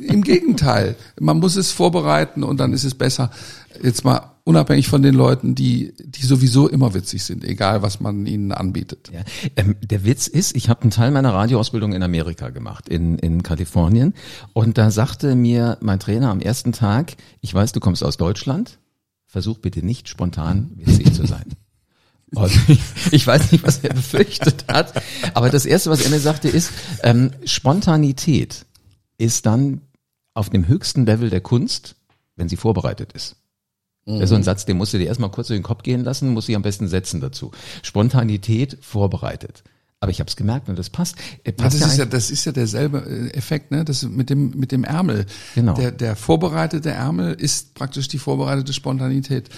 Im 0.00 0.22
Gegenteil, 0.22 0.96
man 1.20 1.38
muss 1.38 1.54
es 1.54 1.70
vorbereiten 1.70 2.42
und 2.42 2.58
dann 2.58 2.72
ist 2.72 2.84
es 2.84 2.94
besser. 2.94 3.30
Jetzt 3.80 4.04
mal 4.04 4.29
unabhängig 4.50 4.88
von 4.88 5.02
den 5.02 5.14
Leuten, 5.14 5.54
die, 5.54 5.94
die 6.04 6.26
sowieso 6.26 6.68
immer 6.68 6.92
witzig 6.92 7.22
sind, 7.22 7.44
egal 7.44 7.82
was 7.82 8.00
man 8.00 8.26
ihnen 8.26 8.50
anbietet. 8.50 9.10
Ja, 9.12 9.20
ähm, 9.56 9.76
der 9.80 10.04
Witz 10.04 10.26
ist, 10.26 10.56
ich 10.56 10.68
habe 10.68 10.82
einen 10.82 10.90
Teil 10.90 11.12
meiner 11.12 11.32
Radioausbildung 11.32 11.92
in 11.92 12.02
Amerika 12.02 12.50
gemacht, 12.50 12.88
in, 12.88 13.16
in 13.18 13.44
Kalifornien. 13.44 14.12
Und 14.52 14.76
da 14.76 14.90
sagte 14.90 15.36
mir 15.36 15.78
mein 15.80 16.00
Trainer 16.00 16.30
am 16.30 16.40
ersten 16.40 16.72
Tag, 16.72 17.16
ich 17.40 17.54
weiß, 17.54 17.72
du 17.72 17.80
kommst 17.80 18.02
aus 18.02 18.16
Deutschland, 18.16 18.78
versuch 19.26 19.58
bitte 19.58 19.86
nicht 19.86 20.08
spontan 20.08 20.72
witzig 20.74 21.14
zu 21.14 21.26
sein. 21.26 21.46
Und 22.34 22.52
ich, 22.68 22.80
ich 23.12 23.26
weiß 23.26 23.52
nicht, 23.52 23.64
was 23.64 23.78
er 23.78 23.94
befürchtet 23.94 24.66
hat, 24.68 25.00
aber 25.34 25.50
das 25.50 25.64
Erste, 25.64 25.90
was 25.90 26.02
er 26.02 26.10
mir 26.10 26.20
sagte, 26.20 26.48
ist, 26.48 26.70
ähm, 27.02 27.32
Spontanität 27.44 28.66
ist 29.18 29.46
dann 29.46 29.80
auf 30.34 30.50
dem 30.50 30.68
höchsten 30.68 31.06
Level 31.06 31.30
der 31.30 31.40
Kunst, 31.40 31.96
wenn 32.36 32.48
sie 32.48 32.56
vorbereitet 32.56 33.12
ist. 33.12 33.36
Das 34.06 34.24
ist 34.24 34.28
so 34.30 34.34
ein 34.34 34.42
Satz, 34.42 34.64
den 34.64 34.76
musst 34.76 34.92
du 34.92 34.98
dir 34.98 35.06
erstmal 35.06 35.30
kurz 35.30 35.48
durch 35.48 35.58
den 35.58 35.62
Kopf 35.62 35.82
gehen 35.82 36.02
lassen, 36.02 36.30
musst 36.30 36.48
dich 36.48 36.56
am 36.56 36.62
besten 36.62 36.88
setzen 36.88 37.20
dazu. 37.20 37.52
Spontanität 37.82 38.78
vorbereitet. 38.80 39.62
Aber 40.02 40.10
ich 40.10 40.18
habe 40.18 40.28
es 40.28 40.36
gemerkt 40.36 40.70
und 40.70 40.78
das 40.78 40.88
passt. 40.88 41.16
Äh, 41.44 41.52
passt 41.52 41.78
ja, 41.78 41.86
das, 41.86 41.88
ja 41.88 41.92
ist 41.92 41.98
ja, 41.98 42.04
das 42.06 42.30
ist 42.30 42.44
ja 42.46 42.52
derselbe 42.52 43.04
äh, 43.06 43.36
Effekt, 43.36 43.70
ne? 43.70 43.84
Das 43.84 44.02
mit 44.02 44.30
dem 44.30 44.58
mit 44.58 44.72
dem 44.72 44.82
Ärmel. 44.82 45.26
Genau. 45.54 45.74
Der, 45.74 45.92
der 45.92 46.16
vorbereitete 46.16 46.90
Ärmel 46.90 47.34
ist 47.34 47.74
praktisch 47.74 48.08
die 48.08 48.16
vorbereitete 48.16 48.72
Spontanität. 48.72 49.50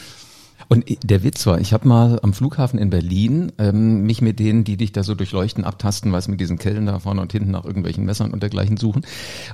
Und 0.69 0.85
der 1.03 1.23
Witz 1.23 1.47
war, 1.47 1.61
ich 1.61 1.73
habe 1.73 1.89
mal 1.89 2.21
am 2.23 2.33
Flughafen 2.33 2.79
in 2.79 2.91
Berlin 2.91 3.53
ähm, 3.59 4.03
mich 4.03 4.23
mit 4.23 4.39
denen, 4.39 4.65
die 4.65 4.77
dich 4.77 4.93
da 4.93 5.03
so 5.03 5.15
durchleuchten, 5.15 5.65
abtasten, 5.65 6.13
was 6.13 6.29
mit 6.29 6.41
diesen 6.41 6.59
Kellen 6.59 6.87
da 6.87 6.99
vorne 6.99 7.21
und 7.21 7.33
hinten 7.33 7.51
nach 7.51 7.65
irgendwelchen 7.65 8.05
Messern 8.05 8.33
und 8.33 8.43
dergleichen 8.43 8.77
suchen, 8.77 9.05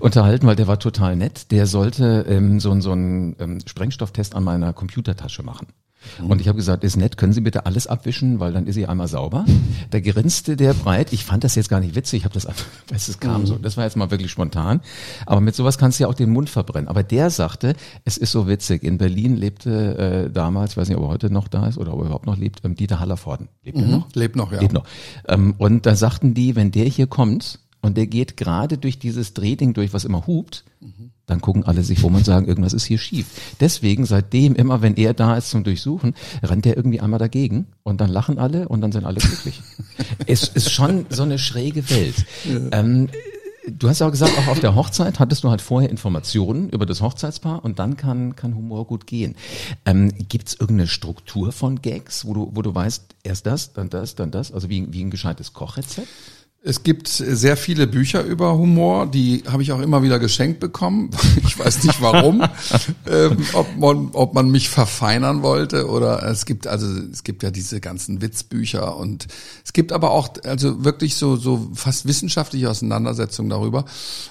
unterhalten, 0.00 0.46
weil 0.46 0.56
der 0.56 0.66
war 0.66 0.78
total 0.78 1.16
nett. 1.16 1.50
Der 1.50 1.66
sollte 1.66 2.26
ähm, 2.28 2.60
so, 2.60 2.78
so 2.80 2.92
einen 2.92 3.36
ähm, 3.38 3.58
Sprengstofftest 3.64 4.34
an 4.34 4.44
meiner 4.44 4.72
Computertasche 4.72 5.42
machen. 5.42 5.68
Mhm. 6.20 6.30
Und 6.30 6.40
ich 6.40 6.48
habe 6.48 6.56
gesagt, 6.56 6.84
ist 6.84 6.96
nett, 6.96 7.16
können 7.16 7.32
Sie 7.32 7.40
bitte 7.40 7.66
alles 7.66 7.86
abwischen, 7.86 8.40
weil 8.40 8.52
dann 8.52 8.66
ist 8.66 8.74
sie 8.74 8.86
einmal 8.86 9.08
sauber. 9.08 9.44
Da 9.90 10.00
grinste 10.00 10.56
der 10.56 10.74
breit. 10.74 11.12
Ich 11.12 11.24
fand 11.24 11.44
das 11.44 11.54
jetzt 11.54 11.70
gar 11.70 11.80
nicht 11.80 11.94
witzig, 11.94 12.18
ich 12.18 12.24
habe 12.24 12.34
das 12.34 12.44
einfach, 12.44 12.66
es 12.94 13.20
kam 13.20 13.42
mhm. 13.42 13.46
so. 13.46 13.54
Das 13.56 13.76
war 13.76 13.84
jetzt 13.84 13.96
mal 13.96 14.10
wirklich 14.10 14.30
spontan. 14.30 14.80
Aber 15.24 15.40
mit 15.40 15.54
sowas 15.54 15.78
kannst 15.78 15.98
du 15.98 16.04
ja 16.04 16.08
auch 16.08 16.14
den 16.14 16.30
Mund 16.30 16.50
verbrennen. 16.50 16.88
Aber 16.88 17.02
der 17.02 17.30
sagte, 17.30 17.74
es 18.04 18.18
ist 18.18 18.32
so 18.32 18.48
witzig. 18.48 18.82
In 18.82 18.98
Berlin 18.98 19.36
lebte 19.36 20.26
äh, 20.26 20.30
damals, 20.30 20.72
ich 20.72 20.76
weiß 20.76 20.88
nicht, 20.88 20.98
ob 20.98 21.04
er 21.04 21.08
heute 21.08 21.30
noch 21.30 21.48
da 21.48 21.66
ist 21.66 21.78
oder 21.78 21.94
ob 21.94 22.00
er 22.00 22.06
überhaupt 22.06 22.26
noch 22.26 22.36
lebt, 22.36 22.60
ähm, 22.64 22.74
Dieter 22.74 23.00
Hallervorden. 23.00 23.48
Lebt 23.64 23.78
mhm. 23.78 23.84
er 23.84 23.88
noch? 23.88 24.08
Lebt 24.14 24.36
noch, 24.36 24.52
ja. 24.52 24.60
Lebt 24.60 24.72
noch. 24.72 24.84
Ähm, 25.26 25.54
und 25.58 25.86
da 25.86 25.94
sagten 25.94 26.34
die, 26.34 26.56
wenn 26.56 26.70
der 26.70 26.86
hier 26.86 27.06
kommt 27.06 27.60
und 27.80 27.96
der 27.96 28.06
geht 28.06 28.36
gerade 28.36 28.78
durch 28.78 28.98
dieses 28.98 29.34
Drehding 29.34 29.74
durch, 29.74 29.92
was 29.92 30.04
immer 30.04 30.26
hupt, 30.26 30.64
mhm 30.80 31.10
dann 31.28 31.40
gucken 31.40 31.64
alle 31.64 31.82
sich 31.82 32.02
rum 32.02 32.14
und 32.14 32.24
sagen, 32.24 32.48
irgendwas 32.48 32.72
ist 32.72 32.86
hier 32.86 32.98
schief. 32.98 33.26
Deswegen 33.60 34.06
seitdem 34.06 34.54
immer, 34.54 34.82
wenn 34.82 34.96
er 34.96 35.14
da 35.14 35.36
ist 35.36 35.50
zum 35.50 35.62
Durchsuchen, 35.62 36.14
rennt 36.42 36.66
er 36.66 36.76
irgendwie 36.76 37.00
einmal 37.00 37.18
dagegen 37.18 37.66
und 37.82 38.00
dann 38.00 38.10
lachen 38.10 38.38
alle 38.38 38.68
und 38.68 38.80
dann 38.80 38.92
sind 38.92 39.04
alle 39.04 39.18
glücklich. 39.18 39.60
es 40.26 40.48
ist 40.48 40.72
schon 40.72 41.06
so 41.10 41.22
eine 41.22 41.38
schräge 41.38 41.88
Welt. 41.90 42.24
Ja. 42.44 42.80
Ähm, 42.80 43.08
du 43.70 43.88
hast 43.90 43.98
ja 43.98 44.06
auch 44.06 44.10
gesagt, 44.10 44.38
auch 44.38 44.48
auf 44.48 44.60
der 44.60 44.74
Hochzeit 44.74 45.18
hattest 45.18 45.44
du 45.44 45.50
halt 45.50 45.60
vorher 45.60 45.90
Informationen 45.90 46.70
über 46.70 46.86
das 46.86 47.02
Hochzeitspaar 47.02 47.62
und 47.62 47.78
dann 47.78 47.98
kann, 47.98 48.34
kann 48.34 48.56
Humor 48.56 48.86
gut 48.86 49.06
gehen. 49.06 49.36
Ähm, 49.84 50.10
Gibt 50.30 50.48
es 50.48 50.54
irgendeine 50.54 50.88
Struktur 50.88 51.52
von 51.52 51.82
Gags, 51.82 52.24
wo 52.24 52.32
du, 52.32 52.50
wo 52.54 52.62
du 52.62 52.74
weißt, 52.74 53.04
erst 53.22 53.44
das, 53.44 53.74
dann 53.74 53.90
das, 53.90 54.14
dann 54.14 54.30
das, 54.30 54.50
also 54.50 54.70
wie, 54.70 54.90
wie 54.94 55.04
ein 55.04 55.10
gescheites 55.10 55.52
Kochrezept? 55.52 56.08
Es 56.60 56.82
gibt 56.82 57.06
sehr 57.06 57.56
viele 57.56 57.86
Bücher 57.86 58.24
über 58.24 58.58
Humor, 58.58 59.06
die 59.06 59.44
habe 59.46 59.62
ich 59.62 59.70
auch 59.70 59.78
immer 59.78 60.02
wieder 60.02 60.18
geschenkt 60.18 60.58
bekommen. 60.58 61.10
Ich 61.46 61.58
weiß 61.58 61.84
nicht 61.84 62.00
warum, 62.02 62.42
ähm, 63.06 63.38
ob, 63.54 63.76
man, 63.76 64.10
ob 64.12 64.34
man 64.34 64.50
mich 64.50 64.68
verfeinern 64.68 65.42
wollte 65.42 65.88
oder 65.88 66.22
es 66.24 66.46
gibt 66.46 66.66
also 66.66 66.86
es 67.10 67.24
gibt 67.24 67.42
ja 67.42 67.50
diese 67.50 67.80
ganzen 67.80 68.20
Witzbücher 68.20 68.96
und 68.96 69.26
es 69.64 69.72
gibt 69.72 69.92
aber 69.92 70.10
auch 70.10 70.28
also 70.44 70.84
wirklich 70.84 71.16
so 71.16 71.36
so 71.36 71.70
fast 71.74 72.06
wissenschaftliche 72.06 72.68
Auseinandersetzungen 72.70 73.50
darüber. 73.50 73.86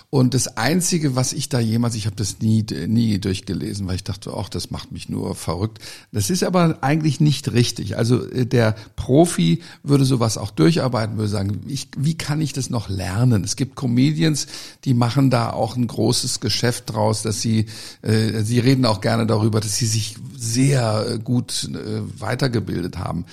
Und 0.09 0.33
das 0.33 0.55
Einzige, 0.55 1.15
was 1.15 1.33
ich 1.33 1.49
da 1.49 1.59
jemals, 1.59 1.95
ich 1.95 2.05
habe 2.05 2.15
das 2.15 2.39
nie 2.39 2.65
nie 2.87 3.19
durchgelesen, 3.19 3.87
weil 3.87 3.95
ich 3.95 4.03
dachte, 4.03 4.33
auch 4.33 4.47
das 4.47 4.69
macht 4.71 4.91
mich 4.91 5.09
nur 5.09 5.35
verrückt. 5.35 5.79
Das 6.11 6.29
ist 6.29 6.43
aber 6.43 6.77
eigentlich 6.81 7.19
nicht 7.19 7.51
richtig. 7.51 7.97
Also 7.97 8.29
äh, 8.29 8.45
der 8.45 8.75
Profi 8.95 9.63
würde 9.83 10.05
sowas 10.05 10.37
auch 10.37 10.51
durcharbeiten, 10.51 11.17
würde 11.17 11.29
sagen, 11.29 11.61
ich, 11.67 11.89
wie 11.97 12.16
kann 12.17 12.41
ich 12.41 12.53
das 12.53 12.69
noch 12.69 12.89
lernen? 12.89 13.43
Es 13.43 13.55
gibt 13.55 13.75
Comedians, 13.75 14.47
die 14.85 14.93
machen 14.93 15.29
da 15.29 15.51
auch 15.51 15.75
ein 15.75 15.87
großes 15.87 16.39
Geschäft 16.39 16.91
draus, 16.93 17.21
dass 17.21 17.41
sie, 17.41 17.67
äh, 18.01 18.43
sie 18.43 18.59
reden 18.59 18.85
auch 18.85 19.01
gerne 19.01 19.25
darüber, 19.25 19.59
dass 19.59 19.75
sie 19.75 19.87
sich 19.87 20.15
sehr 20.35 21.19
gut 21.23 21.69
äh, 21.73 22.01
weitergebildet 22.19 22.97
haben. 22.97 23.25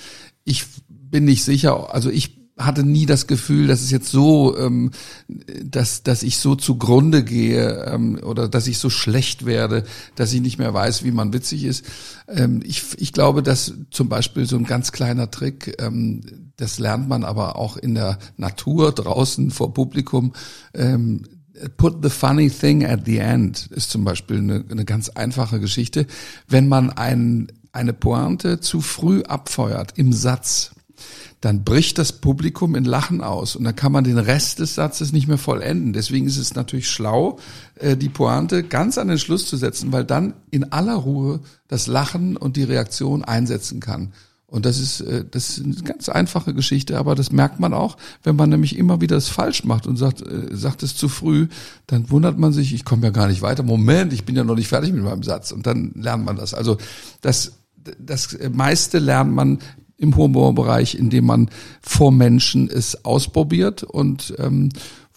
Ich 0.43 0.65
bin 0.87 1.25
nicht 1.25 1.43
sicher, 1.43 1.93
also 1.93 2.09
ich 2.09 2.44
hatte 2.57 2.83
nie 2.83 3.05
das 3.05 3.27
Gefühl, 3.27 3.67
dass 3.67 3.81
es 3.81 3.91
jetzt 3.91 4.09
so, 4.09 4.57
ähm, 4.57 4.91
dass, 5.63 6.03
dass 6.03 6.23
ich 6.23 6.37
so 6.37 6.55
zugrunde 6.55 7.23
gehe 7.23 7.83
ähm, 7.85 8.19
oder 8.23 8.47
dass 8.47 8.67
ich 8.67 8.77
so 8.77 8.89
schlecht 8.89 9.45
werde, 9.45 9.83
dass 10.15 10.31
ich 10.31 10.41
nicht 10.41 10.57
mehr 10.57 10.73
weiß, 10.73 11.03
wie 11.03 11.11
man 11.11 11.33
witzig 11.33 11.65
ist. 11.65 11.85
Ähm, 12.29 12.61
ich, 12.63 12.83
ich 12.97 13.11
glaube, 13.11 13.43
dass 13.43 13.73
zum 13.91 14.07
Beispiel 14.07 14.45
so 14.45 14.55
ein 14.55 14.63
ganz 14.63 14.93
kleiner 14.93 15.31
Trick, 15.31 15.75
ähm, 15.79 16.21
das 16.55 16.79
lernt 16.79 17.09
man 17.09 17.25
aber 17.25 17.57
auch 17.57 17.75
in 17.75 17.93
der 17.93 18.19
Natur 18.37 18.93
draußen 18.93 19.51
vor 19.51 19.73
Publikum. 19.73 20.31
Ähm, 20.73 21.23
Put 21.77 22.03
the 22.03 22.09
funny 22.09 22.49
thing 22.49 22.85
at 22.85 23.05
the 23.05 23.17
end 23.17 23.67
ist 23.67 23.89
zum 23.89 24.03
Beispiel 24.03 24.39
eine, 24.39 24.65
eine 24.69 24.83
ganz 24.83 25.07
einfache 25.09 25.61
Geschichte. 25.61 26.05
Wenn 26.49 26.67
man 26.67 26.89
ein, 26.89 27.47
eine 27.71 27.93
Pointe 27.93 28.59
zu 28.59 28.81
früh 28.81 29.23
abfeuert 29.23 29.93
im 29.95 30.11
Satz, 30.11 30.74
dann 31.45 31.63
bricht 31.63 31.99
das 31.99 32.11
Publikum 32.11 32.73
in 32.73 32.85
Lachen 32.85 33.21
aus 33.21 33.55
und 33.55 33.65
dann 33.65 33.75
kann 33.75 33.91
man 33.91 34.03
den 34.03 34.17
Rest 34.17 34.57
des 34.57 34.73
Satzes 34.73 35.13
nicht 35.13 35.27
mehr 35.27 35.37
vollenden. 35.37 35.93
Deswegen 35.93 36.25
ist 36.25 36.37
es 36.37 36.55
natürlich 36.55 36.89
schlau, 36.89 37.37
äh, 37.75 37.95
die 37.95 38.09
Pointe 38.09 38.63
ganz 38.63 38.97
an 38.97 39.09
den 39.09 39.19
Schluss 39.19 39.47
zu 39.47 39.55
setzen, 39.55 39.91
weil 39.91 40.05
dann 40.05 40.33
in 40.49 40.71
aller 40.71 40.95
Ruhe 40.95 41.41
das 41.67 41.85
Lachen 41.85 42.35
und 42.35 42.57
die 42.57 42.63
Reaktion 42.63 43.23
einsetzen 43.23 43.79
kann. 43.79 44.11
Und 44.47 44.65
das 44.65 44.79
ist, 44.79 45.01
äh, 45.01 45.23
das 45.29 45.59
ist 45.59 45.63
eine 45.63 45.75
ganz 45.75 46.09
einfache 46.09 46.55
Geschichte, 46.55 46.97
aber 46.97 47.13
das 47.13 47.31
merkt 47.31 47.59
man 47.59 47.75
auch, 47.75 47.97
wenn 48.23 48.35
man 48.35 48.49
nämlich 48.49 48.75
immer 48.75 48.99
wieder 48.99 49.15
es 49.15 49.29
falsch 49.29 49.65
macht 49.65 49.85
und 49.85 49.97
sagt, 49.97 50.23
äh, 50.23 50.47
sagt 50.49 50.81
es 50.81 50.95
zu 50.95 51.09
früh, 51.09 51.47
dann 51.85 52.09
wundert 52.09 52.39
man 52.39 52.53
sich, 52.53 52.73
ich 52.73 52.85
komme 52.85 53.03
ja 53.03 53.11
gar 53.11 53.27
nicht 53.27 53.43
weiter. 53.43 53.61
Moment, 53.61 54.13
ich 54.13 54.25
bin 54.25 54.35
ja 54.35 54.43
noch 54.43 54.55
nicht 54.55 54.69
fertig 54.69 54.93
mit 54.93 55.03
meinem 55.03 55.21
Satz. 55.21 55.51
Und 55.51 55.67
dann 55.67 55.91
lernt 55.93 56.25
man 56.25 56.37
das. 56.37 56.55
Also 56.55 56.77
das, 57.21 57.51
das 57.99 58.35
meiste 58.51 58.97
lernt 58.97 59.31
man 59.31 59.59
im 59.97 60.15
Humorbereich, 60.15 60.95
indem 60.95 61.25
man 61.25 61.49
vor 61.81 62.11
Menschen 62.11 62.69
es 62.69 63.05
ausprobiert 63.05 63.83
und 63.83 64.33
ähm, 64.39 64.69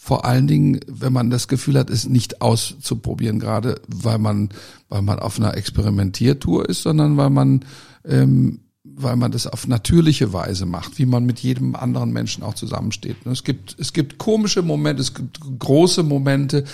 vor 0.08 0.24
allen 0.24 0.46
Dingen, 0.46 0.80
wenn 0.86 1.12
man 1.12 1.28
das 1.28 1.48
Gefühl 1.48 1.78
hat, 1.78 1.90
es 1.90 2.08
nicht 2.08 2.40
auszuprobieren, 2.40 3.40
gerade 3.40 3.80
weil 3.88 4.18
man, 4.18 4.48
weil 4.88 5.02
man 5.02 5.18
auf 5.18 5.38
einer 5.38 5.54
Experimentiertour 5.54 6.68
ist, 6.68 6.82
sondern 6.82 7.16
weil 7.16 7.28
man, 7.28 7.64
ähm, 8.06 8.60
weil 8.84 9.16
man 9.16 9.32
das 9.32 9.46
auf 9.46 9.66
natürliche 9.66 10.32
Weise 10.32 10.64
macht, 10.64 10.98
wie 10.98 11.04
man 11.04 11.26
mit 11.26 11.40
jedem 11.40 11.74
anderen 11.74 12.10
Menschen 12.12 12.42
auch 12.42 12.54
zusammensteht. 12.54 13.16
Es 13.26 13.44
gibt, 13.44 13.76
es 13.78 13.92
gibt 13.92 14.16
komische 14.16 14.62
Momente, 14.62 15.02
es 15.02 15.12
gibt 15.12 15.40
große 15.58 16.04
Momente, 16.04 16.64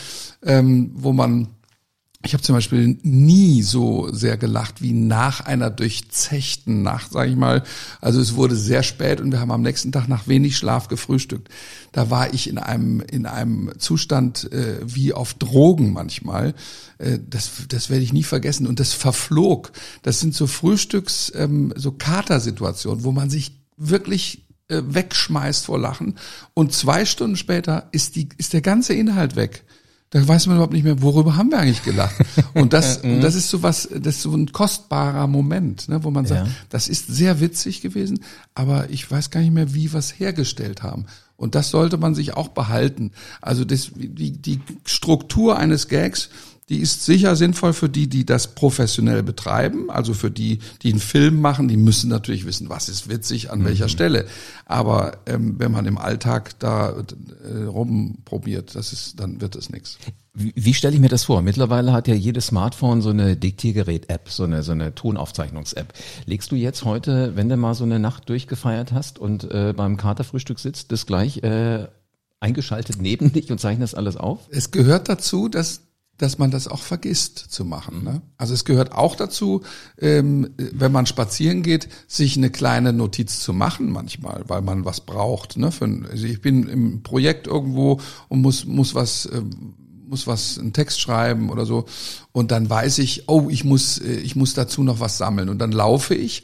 ähm, 0.45 0.93
wo 0.95 1.13
man 1.13 1.49
ich 2.25 2.33
habe 2.33 2.43
zum 2.43 2.55
Beispiel 2.55 2.99
nie 3.03 3.63
so 3.63 4.11
sehr 4.11 4.39
gelacht 4.39 4.81
wie 4.81 4.93
nach 4.93 5.41
einer 5.41 5.71
durchzechten 5.71 6.83
Nacht, 6.83 7.13
sage 7.13 7.31
ich 7.31 7.37
mal. 7.37 7.63
Also 8.01 8.21
es 8.21 8.35
wurde 8.35 8.57
sehr 8.57 8.83
spät 8.83 9.21
und 9.21 9.31
wir 9.31 9.41
haben 9.41 9.51
am 9.51 9.63
nächsten 9.63 9.93
Tag 9.93 10.09
nach 10.09 10.27
wenig 10.27 10.57
Schlaf 10.57 10.89
gefrühstückt. 10.89 11.49
Da 11.93 12.11
war 12.11 12.33
ich 12.33 12.49
in 12.49 12.59
einem 12.59 13.01
in 13.01 13.27
einem 13.27 13.73
Zustand 13.79 14.51
äh, 14.53 14.81
wie 14.85 15.13
auf 15.13 15.35
Drogen 15.35 15.93
manchmal. 15.93 16.55
Äh, 16.99 17.19
das 17.29 17.51
das 17.69 17.91
werde 17.91 18.03
ich 18.03 18.15
nie 18.15 18.23
vergessen 18.23 18.67
und 18.67 18.81
das 18.81 18.95
verflog. 18.95 19.73
Das 20.03 20.21
sind 20.21 20.35
so 20.35 20.47
Frühstücks 20.47 21.31
ähm, 21.35 21.75
so 21.77 21.93
Katersituationen, 21.93 23.05
wo 23.05 23.13
man 23.13 23.29
sich 23.29 23.61
wirklich 23.77 24.47
äh, 24.69 24.81
wegschmeißt 24.83 25.67
vor 25.67 25.79
Lachen 25.79 26.15
und 26.55 26.73
zwei 26.73 27.05
Stunden 27.05 27.37
später 27.37 27.89
ist 27.93 28.17
die 28.17 28.31
ist 28.39 28.55
der 28.55 28.63
ganze 28.63 28.95
Inhalt 28.95 29.37
weg 29.37 29.65
da 30.15 30.29
weiß 30.29 30.47
man 30.47 30.57
überhaupt 30.57 30.73
nicht 30.73 30.85
mehr, 30.85 31.03
worüber 31.03 31.37
haben 31.37 31.51
wir 31.51 31.59
eigentlich 31.59 31.83
gelacht. 31.83 32.15
Und 32.55 32.73
das, 32.73 32.99
und 32.99 33.21
das 33.21 33.35
ist 33.35 33.51
so 33.51 33.65
was, 33.65 33.89
das 33.93 34.15
ist 34.15 34.23
so 34.23 34.33
ein 34.33 34.53
kostbarer 34.53 35.27
Moment, 35.27 35.89
ne, 35.89 36.05
wo 36.05 36.13
man 36.13 36.25
sagt, 36.25 36.47
ja. 36.47 36.53
das 36.69 36.87
ist 36.87 37.09
sehr 37.09 37.41
witzig 37.41 37.81
gewesen, 37.81 38.21
aber 38.55 38.91
ich 38.91 39.11
weiß 39.11 39.31
gar 39.31 39.41
nicht 39.41 39.53
mehr, 39.53 39.75
wie 39.75 39.93
wir 39.93 39.99
es 39.99 40.17
hergestellt 40.17 40.85
haben. 40.85 41.07
Und 41.37 41.57
das 41.57 41.71
sollte 41.71 41.97
man 41.97 42.15
sich 42.15 42.35
auch 42.35 42.47
behalten. 42.47 43.11
Also 43.41 43.65
das, 43.65 43.91
die, 43.97 44.31
die 44.31 44.61
Struktur 44.85 45.59
eines 45.59 45.89
Gags, 45.89 46.31
die 46.69 46.79
ist 46.79 47.05
sicher 47.05 47.37
sinnvoll 47.37 47.75
für 47.75 47.89
die, 47.89 48.09
die 48.09 48.25
das 48.25 48.55
professionell 48.55 49.23
betreiben, 49.23 49.91
also 49.91 50.15
für 50.15 50.31
die, 50.31 50.61
die 50.83 50.91
einen 50.91 51.01
Film 51.01 51.41
machen, 51.41 51.69
die 51.69 51.77
müssen 51.77 52.09
natürlich 52.09 52.47
wissen, 52.47 52.71
was 52.71 52.89
ist 52.89 53.09
witzig 53.11 53.51
an 53.51 53.61
mhm. 53.61 53.65
welcher 53.67 53.89
Stelle. 53.89 54.27
Aber 54.65 55.19
ähm, 55.27 55.57
wenn 55.59 55.73
man 55.73 55.85
im 55.85 55.99
Alltag 55.99 56.59
da 56.61 56.91
äh, 56.91 57.65
rumprobiert, 57.65 58.75
das 58.75 58.93
ist, 58.95 59.21
dann 59.21 59.43
wird 59.43 59.57
es 59.57 59.69
nichts. 59.69 59.99
Wie, 60.33 60.53
wie 60.57 60.73
stelle 60.73 60.95
ich 60.95 61.01
mir 61.01 61.09
das 61.09 61.25
vor? 61.25 61.43
Mittlerweile 61.43 61.93
hat 61.93 62.09
ja 62.09 62.15
jedes 62.15 62.47
Smartphone 62.47 63.03
so 63.03 63.11
eine 63.11 63.37
Diktiergerät-App, 63.37 64.31
so 64.31 64.45
eine, 64.45 64.63
so 64.63 64.73
eine 64.73 64.95
Tonaufzeichnungs-App. 64.95 65.93
Legst 66.25 66.51
du 66.51 66.57
jetzt 66.57 66.85
heute, 66.85 67.37
wenn 67.37 67.51
du 67.51 67.59
mal 67.59 67.75
so 67.75 67.85
eine 67.85 67.99
Nacht 67.99 68.29
durchgefeiert 68.31 68.93
hast 68.93 69.19
und 69.19 69.45
äh, 69.51 69.75
beim 69.77 69.99
Katerfrühstück 69.99 70.59
sitzt, 70.59 70.93
das 70.93 71.05
gleich 71.05 71.43
äh, 71.43 71.89
eingeschaltet 72.41 73.03
neben 73.03 73.33
dich 73.35 73.53
und 73.53 73.61
zeichnest 73.61 73.95
alles 73.97 74.17
auf? 74.17 74.49
Es 74.51 74.71
gehört 74.71 75.11
dazu, 75.11 75.49
dass 75.51 75.83
dass 76.25 76.39
man 76.39 76.51
das 76.51 76.69
auch 76.69 76.81
vergisst 76.81 77.39
zu 77.39 77.67
machen. 77.67 78.03
Ne? 78.03 78.23
Also 78.39 78.55
es 78.55 78.65
gehört 78.65 78.93
auch 78.93 79.15
dazu, 79.15 79.61
ähm, 79.99 80.49
wenn 80.57 80.91
man 80.91 81.05
spazieren 81.05 81.63
geht, 81.63 81.89
sich 82.09 82.39
eine 82.39 82.49
kleine 82.49 82.95
Notiz 82.95 83.41
zu 83.41 83.53
machen 83.53 83.93
manchmal, 83.93 84.43
weil 84.49 84.63
man 84.63 84.87
was 84.87 85.03
braucht. 85.03 85.59
Ne? 85.59 85.71
Für, 85.71 85.85
also 85.85 86.27
ich 86.27 86.41
bin 86.41 86.67
im 86.67 87.03
Projekt 87.03 87.47
irgendwo 87.47 88.01
und 88.29 88.41
muss 88.41 88.65
muss 88.65 88.95
was 88.95 89.29
ähm, 89.35 89.75
muss 90.09 90.27
was 90.27 90.59
einen 90.59 90.73
Text 90.73 91.01
schreiben 91.01 91.51
oder 91.51 91.67
so 91.67 91.87
und 92.33 92.51
dann 92.51 92.69
weiß 92.69 92.99
ich, 92.99 93.29
oh, 93.29 93.49
ich 93.49 93.65
muss 93.65 93.99
äh, 93.99 94.15
ich 94.15 94.37
muss 94.37 94.55
dazu 94.55 94.83
noch 94.83 95.01
was 95.01 95.19
sammeln 95.19 95.49
und 95.49 95.59
dann 95.59 95.73
laufe 95.73 96.15
ich 96.15 96.43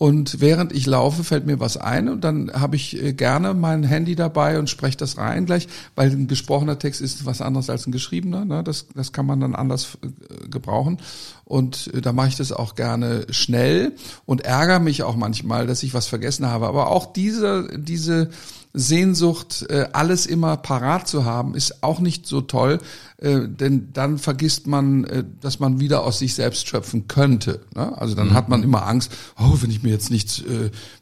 und 0.00 0.40
während 0.40 0.72
ich 0.72 0.86
laufe, 0.86 1.24
fällt 1.24 1.44
mir 1.44 1.60
was 1.60 1.76
ein 1.76 2.08
und 2.08 2.22
dann 2.22 2.50
habe 2.54 2.74
ich 2.74 2.96
äh, 2.96 3.12
gerne 3.12 3.52
mein 3.52 3.82
Handy 3.82 4.16
dabei 4.16 4.58
und 4.58 4.70
spreche 4.70 4.96
das 4.96 5.18
rein 5.18 5.44
gleich, 5.44 5.68
weil 5.94 6.10
ein 6.10 6.26
gesprochener 6.26 6.78
Text 6.78 7.02
ist 7.02 7.26
was 7.26 7.42
anderes 7.42 7.68
als 7.68 7.86
ein 7.86 7.92
geschriebener. 7.92 8.46
Ne? 8.46 8.64
Das, 8.64 8.86
das 8.94 9.12
kann 9.12 9.26
man 9.26 9.40
dann 9.40 9.54
anders 9.54 9.98
äh, 10.02 10.48
gebrauchen. 10.48 10.96
Und 11.44 11.90
da 12.02 12.14
mache 12.14 12.28
ich 12.28 12.36
das 12.36 12.50
auch 12.50 12.76
gerne 12.76 13.26
schnell 13.28 13.92
und 14.24 14.40
ärgere 14.40 14.78
mich 14.78 15.02
auch 15.02 15.16
manchmal, 15.16 15.66
dass 15.66 15.82
ich 15.82 15.92
was 15.92 16.06
vergessen 16.06 16.46
habe. 16.46 16.66
Aber 16.66 16.88
auch 16.88 17.12
diese, 17.12 17.68
diese 17.78 18.30
Sehnsucht, 18.72 19.66
äh, 19.68 19.88
alles 19.92 20.26
immer 20.26 20.56
parat 20.56 21.08
zu 21.08 21.24
haben, 21.24 21.54
ist 21.54 21.82
auch 21.82 21.98
nicht 21.98 22.26
so 22.26 22.40
toll, 22.40 22.78
äh, 23.18 23.48
denn 23.48 23.92
dann 23.92 24.18
vergisst 24.18 24.68
man, 24.68 25.04
äh, 25.04 25.24
dass 25.40 25.58
man 25.58 25.80
wieder 25.80 26.04
aus 26.04 26.20
sich 26.20 26.34
selbst 26.34 26.68
schöpfen 26.68 27.08
könnte. 27.08 27.60
Ne? 27.74 27.98
Also 27.98 28.14
dann 28.14 28.28
mhm. 28.28 28.34
hat 28.34 28.48
man 28.48 28.62
immer 28.62 28.86
Angst, 28.86 29.12
oh, 29.38 29.58
wenn 29.60 29.70
ich 29.70 29.82
mir 29.82 29.90
jetzt 29.90 30.10
nichts, 30.10 30.42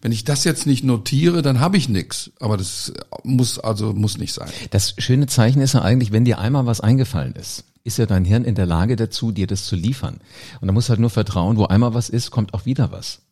wenn 0.00 0.12
ich 0.12 0.25
das 0.25 0.44
jetzt 0.44 0.66
nicht 0.66 0.84
notiere, 0.84 1.42
dann 1.42 1.60
habe 1.60 1.76
ich 1.76 1.88
nichts. 1.88 2.30
Aber 2.40 2.56
das 2.56 2.92
muss 3.22 3.58
also 3.58 3.92
muss 3.92 4.18
nicht 4.18 4.32
sein. 4.32 4.48
Das 4.70 4.94
schöne 4.98 5.26
Zeichen 5.26 5.60
ist 5.60 5.75
ja 5.75 5.82
eigentlich, 5.82 6.12
wenn 6.12 6.25
dir 6.25 6.38
einmal 6.38 6.66
was 6.66 6.80
eingefallen 6.80 7.34
ist 7.34 7.64
ist 7.84 7.96
ja 7.96 8.04
dein 8.04 8.26
Hirn 8.26 8.44
in 8.44 8.54
der 8.54 8.66
Lage 8.66 8.96
dazu, 8.96 9.32
dir 9.32 9.46
das 9.46 9.64
zu 9.64 9.75
liefern. 9.75 10.20
Und 10.60 10.68
da 10.68 10.75
muss 10.75 10.90
halt 10.90 11.00
nur 11.00 11.08
vertrauen, 11.08 11.56
wo 11.56 11.64
einmal 11.64 11.94
was 11.94 12.10
ist, 12.10 12.30
kommt 12.30 12.52
auch 12.52 12.66
wieder 12.66 12.92
was. 12.92 13.22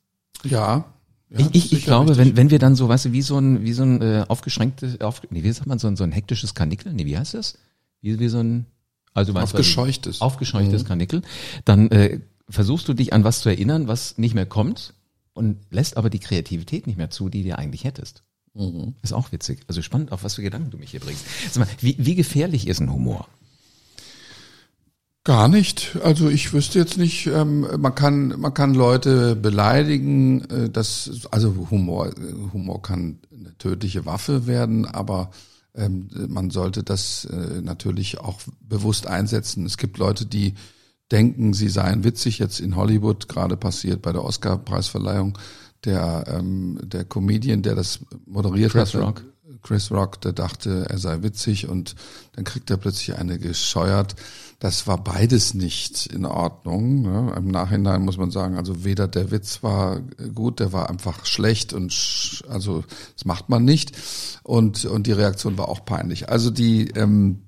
Ja, 0.45 0.87
ja, 1.31 1.41
ich, 1.41 1.55
ich, 1.55 1.73
ich 1.73 1.85
glaube, 1.85 2.17
wenn, 2.17 2.37
wenn 2.37 2.51
wir 2.51 2.59
dann 2.59 2.77
so, 2.77 2.89
weißt 2.89 3.07
du, 3.07 3.13
wie 3.13 3.23
so 3.23 3.39
ein, 3.39 3.63
wie 3.63 3.73
so 3.73 3.83
ein 3.83 4.01
äh, 4.01 4.25
aufgeschränktes, 4.29 5.01
auf, 5.01 5.23
nee, 5.31 5.43
wie 5.43 5.51
sagt 5.51 5.67
man, 5.67 5.79
so 5.79 5.89
ein, 5.89 5.97
so 5.97 6.05
ein 6.05 6.13
hektisches 6.13 6.55
Kanickel, 6.55 6.93
nee, 6.93 7.05
wie 7.05 7.19
heißt 7.19 7.35
das? 7.35 7.59
Wie, 8.01 8.19
wie 8.19 8.29
so 8.29 8.39
ein, 8.39 8.67
also 9.15 9.35
weißt 9.35 9.55
aufgescheuchtes. 9.55 10.19
Du, 10.19 10.25
aufgescheuchtes 10.25 10.85
mhm. 10.85 10.89
Kanickel. 10.89 11.23
Dann 11.65 11.91
äh, 11.91 12.21
versuchst 12.49 12.87
du 12.89 12.95
dich 12.95 13.13
an 13.13 13.25
was 13.25 13.41
zu 13.41 13.49
erinnern, 13.49 13.89
was 13.89 14.19
nicht 14.19 14.35
mehr 14.35 14.47
kommt 14.47 14.95
und 15.33 15.59
lässt 15.71 15.97
aber 15.97 16.11
die 16.11 16.21
Kreativität 16.21 16.87
nicht 16.87 16.97
mehr 16.97 17.11
zu, 17.11 17.29
die 17.29 17.43
du 17.43 17.59
eigentlich 17.59 17.85
hättest. 17.85 18.23
Mhm. 18.55 18.95
Ist 19.03 19.13
auch 19.13 19.33
witzig. 19.33 19.61
Also 19.67 19.83
spannend, 19.83 20.13
auf 20.13 20.23
was 20.23 20.37
für 20.37 20.43
Gedanken 20.43 20.71
du 20.71 20.79
mich 20.79 20.91
hier 20.91 21.01
bringst. 21.01 21.25
Sag 21.51 21.67
mal, 21.67 21.75
wie, 21.81 21.97
wie 21.99 22.15
gefährlich 22.15 22.69
ist 22.69 22.81
ein 22.81 22.93
Humor? 22.93 23.29
Gar 25.27 25.49
nicht. 25.49 25.99
Also 26.05 26.29
ich 26.29 26.53
wüsste 26.53 26.79
jetzt 26.79 26.99
nicht, 26.99 27.27
ähm, 27.27 27.67
man 27.79 27.97
kann 27.97 28.29
man 28.39 28.55
kann 28.55 28.75
Leute 28.75 29.35
beleidigen, 29.35 30.43
äh, 30.43 30.71
das 30.71 31.27
also 31.33 31.67
Humor 31.69 32.13
Humor 32.53 32.81
kann 32.81 33.19
eine 33.37 33.59
tödliche 33.59 34.07
Waffe 34.07 34.47
werden, 34.47 34.87
aber 34.87 35.33
ähm, 35.75 36.11
man 36.29 36.51
sollte 36.51 36.85
das 36.85 37.25
äh, 37.25 37.61
natürlich 37.61 38.21
auch 38.21 38.39
bewusst 38.61 39.09
einsetzen. 39.09 39.67
Es 39.67 39.79
gibt 39.79 39.99
Leute, 39.99 40.27
die 40.27 40.55
denken, 41.11 41.55
sie 41.55 41.71
seien 41.71 42.05
witzig, 42.05 42.39
jetzt 42.39 42.61
in 42.61 42.77
Hollywood 42.77 43.27
gerade 43.29 43.57
passiert 43.57 44.03
bei 44.03 44.13
der 44.13 44.23
Oscar-Preisverleihung. 44.23 45.37
Der, 45.85 46.25
ähm, 46.29 46.79
der 46.85 47.05
Comedian, 47.05 47.63
der 47.63 47.75
das 47.75 47.99
moderiert 48.27 48.71
Chris 48.71 48.95
hat, 48.95 49.03
Rock. 49.03 49.25
Chris 49.67 49.91
Rock, 49.91 50.21
der 50.21 50.33
dachte, 50.33 50.87
er 50.89 50.99
sei 50.99 51.23
witzig 51.23 51.69
und 51.69 51.97
dann 52.35 52.45
kriegt 52.45 52.71
er 52.71 52.77
plötzlich 52.77 53.17
eine 53.17 53.39
gescheuert. 53.41 54.15
Das 54.61 54.87
war 54.87 55.03
beides 55.03 55.55
nicht 55.55 56.07
in 56.07 56.25
Ordnung. 56.25 57.03
Ne? 57.03 57.35
Im 57.37 57.49
Nachhinein 57.49 58.03
muss 58.03 58.17
man 58.17 58.31
sagen, 58.31 58.57
also 58.57 58.85
weder 58.85 59.09
der 59.09 59.33
Witz 59.33 59.65
war 59.65 60.01
gut, 60.35 60.61
der 60.61 60.73
war 60.73 60.89
einfach 60.89 61.27
schlecht 61.27 61.73
und 61.73 61.93
sch 61.93 62.45
also 62.49 62.85
das 63.15 63.25
macht 63.25 63.49
man 63.49 63.65
nicht. 63.65 63.93
Und, 64.45 64.85
und 64.85 65.09
die 65.09 65.13
Reaktion 65.13 65.59
war 65.59 65.69
auch 65.69 65.85
peinlich. 65.85 66.29
Also 66.29 66.51
die, 66.51 66.89
ähm, 66.91 67.43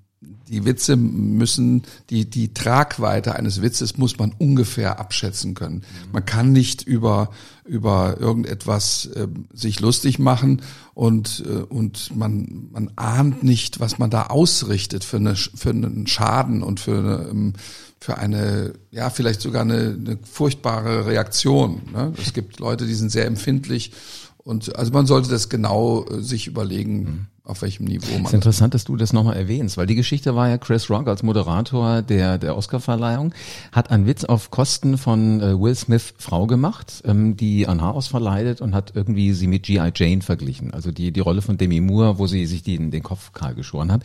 die 0.48 0.64
Witze 0.64 0.96
müssen, 0.96 1.82
die, 2.10 2.28
die 2.28 2.54
Tragweite 2.54 3.34
eines 3.34 3.62
Witzes 3.62 3.98
muss 3.98 4.18
man 4.18 4.32
ungefähr 4.38 4.98
abschätzen 4.98 5.54
können. 5.54 5.82
Man 6.12 6.24
kann 6.24 6.52
nicht 6.52 6.82
über, 6.82 7.30
über 7.64 8.16
irgendetwas 8.18 9.06
äh, 9.06 9.28
sich 9.52 9.80
lustig 9.80 10.18
machen 10.18 10.62
und, 10.94 11.44
äh, 11.46 11.62
und 11.62 12.16
man, 12.16 12.68
man 12.72 12.90
ahnt 12.96 13.42
nicht, 13.42 13.80
was 13.80 13.98
man 13.98 14.10
da 14.10 14.24
ausrichtet 14.26 15.04
für, 15.04 15.18
eine, 15.18 15.36
für 15.36 15.70
einen 15.70 16.06
Schaden 16.06 16.62
und 16.62 16.80
für 16.80 16.98
eine, 16.98 17.28
ähm, 17.30 17.52
für 18.00 18.18
eine, 18.18 18.74
ja, 18.90 19.10
vielleicht 19.10 19.40
sogar 19.40 19.62
eine, 19.62 19.96
eine 19.98 20.18
furchtbare 20.22 21.06
Reaktion. 21.06 21.82
Ne? 21.92 22.12
Es 22.20 22.32
gibt 22.32 22.60
Leute, 22.60 22.86
die 22.86 22.94
sind 22.94 23.10
sehr 23.10 23.26
empfindlich 23.26 23.92
und 24.38 24.76
also 24.76 24.92
man 24.92 25.06
sollte 25.06 25.28
das 25.28 25.48
genau 25.48 26.06
äh, 26.06 26.22
sich 26.22 26.46
überlegen. 26.46 26.98
Mhm 26.98 27.26
auf 27.48 27.62
welchem 27.62 27.84
Niveau 27.84 28.12
man. 28.12 28.22
Es 28.22 28.28
ist 28.28 28.34
interessant, 28.34 28.74
dass 28.74 28.84
du 28.84 28.96
das 28.96 29.12
nochmal 29.12 29.36
erwähnst, 29.36 29.76
weil 29.76 29.86
die 29.86 29.94
Geschichte 29.94 30.34
war 30.34 30.48
ja 30.48 30.58
Chris 30.58 30.90
Rock 30.90 31.08
als 31.08 31.22
Moderator 31.22 32.02
der, 32.02 32.38
der 32.38 32.56
Oscarverleihung, 32.56 33.32
hat 33.72 33.90
einen 33.90 34.06
Witz 34.06 34.24
auf 34.24 34.50
Kosten 34.50 34.98
von 34.98 35.40
äh, 35.40 35.58
Will 35.58 35.74
Smith 35.74 36.14
Frau 36.18 36.46
gemacht, 36.46 37.02
ähm, 37.04 37.36
die 37.36 37.66
an 37.66 37.80
Haarausfall 37.80 38.22
leidet 38.22 38.60
und 38.60 38.74
hat 38.74 38.92
irgendwie 38.94 39.32
sie 39.32 39.46
mit 39.46 39.64
G.I. 39.64 39.92
Jane 39.94 40.22
verglichen. 40.22 40.72
Also 40.72 40.92
die, 40.92 41.12
die 41.12 41.20
Rolle 41.20 41.42
von 41.42 41.58
Demi 41.58 41.80
Moore, 41.80 42.18
wo 42.18 42.26
sie 42.26 42.46
sich 42.46 42.62
den, 42.62 42.90
den 42.90 43.02
Kopf 43.02 43.32
kahl 43.32 43.54
geschoren 43.54 43.90
hat. 43.90 44.02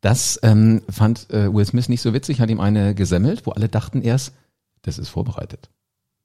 Das 0.00 0.40
ähm, 0.42 0.82
fand 0.88 1.30
äh, 1.30 1.52
Will 1.52 1.64
Smith 1.64 1.88
nicht 1.88 2.00
so 2.00 2.14
witzig, 2.14 2.40
hat 2.40 2.50
ihm 2.50 2.60
eine 2.60 2.94
gesemmelt, 2.94 3.46
wo 3.46 3.50
alle 3.50 3.68
dachten 3.68 4.00
erst, 4.00 4.32
das 4.82 4.98
ist 4.98 5.10
vorbereitet. 5.10 5.68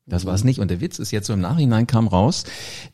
Das 0.08 0.26
war 0.26 0.36
es 0.36 0.44
nicht. 0.44 0.60
Und 0.60 0.70
der 0.70 0.82
Witz 0.82 1.00
ist 1.00 1.12
jetzt 1.12 1.28
so 1.28 1.34
im 1.34 1.42
Nachhinein 1.42 1.88
kam 1.88 2.08
raus, 2.08 2.44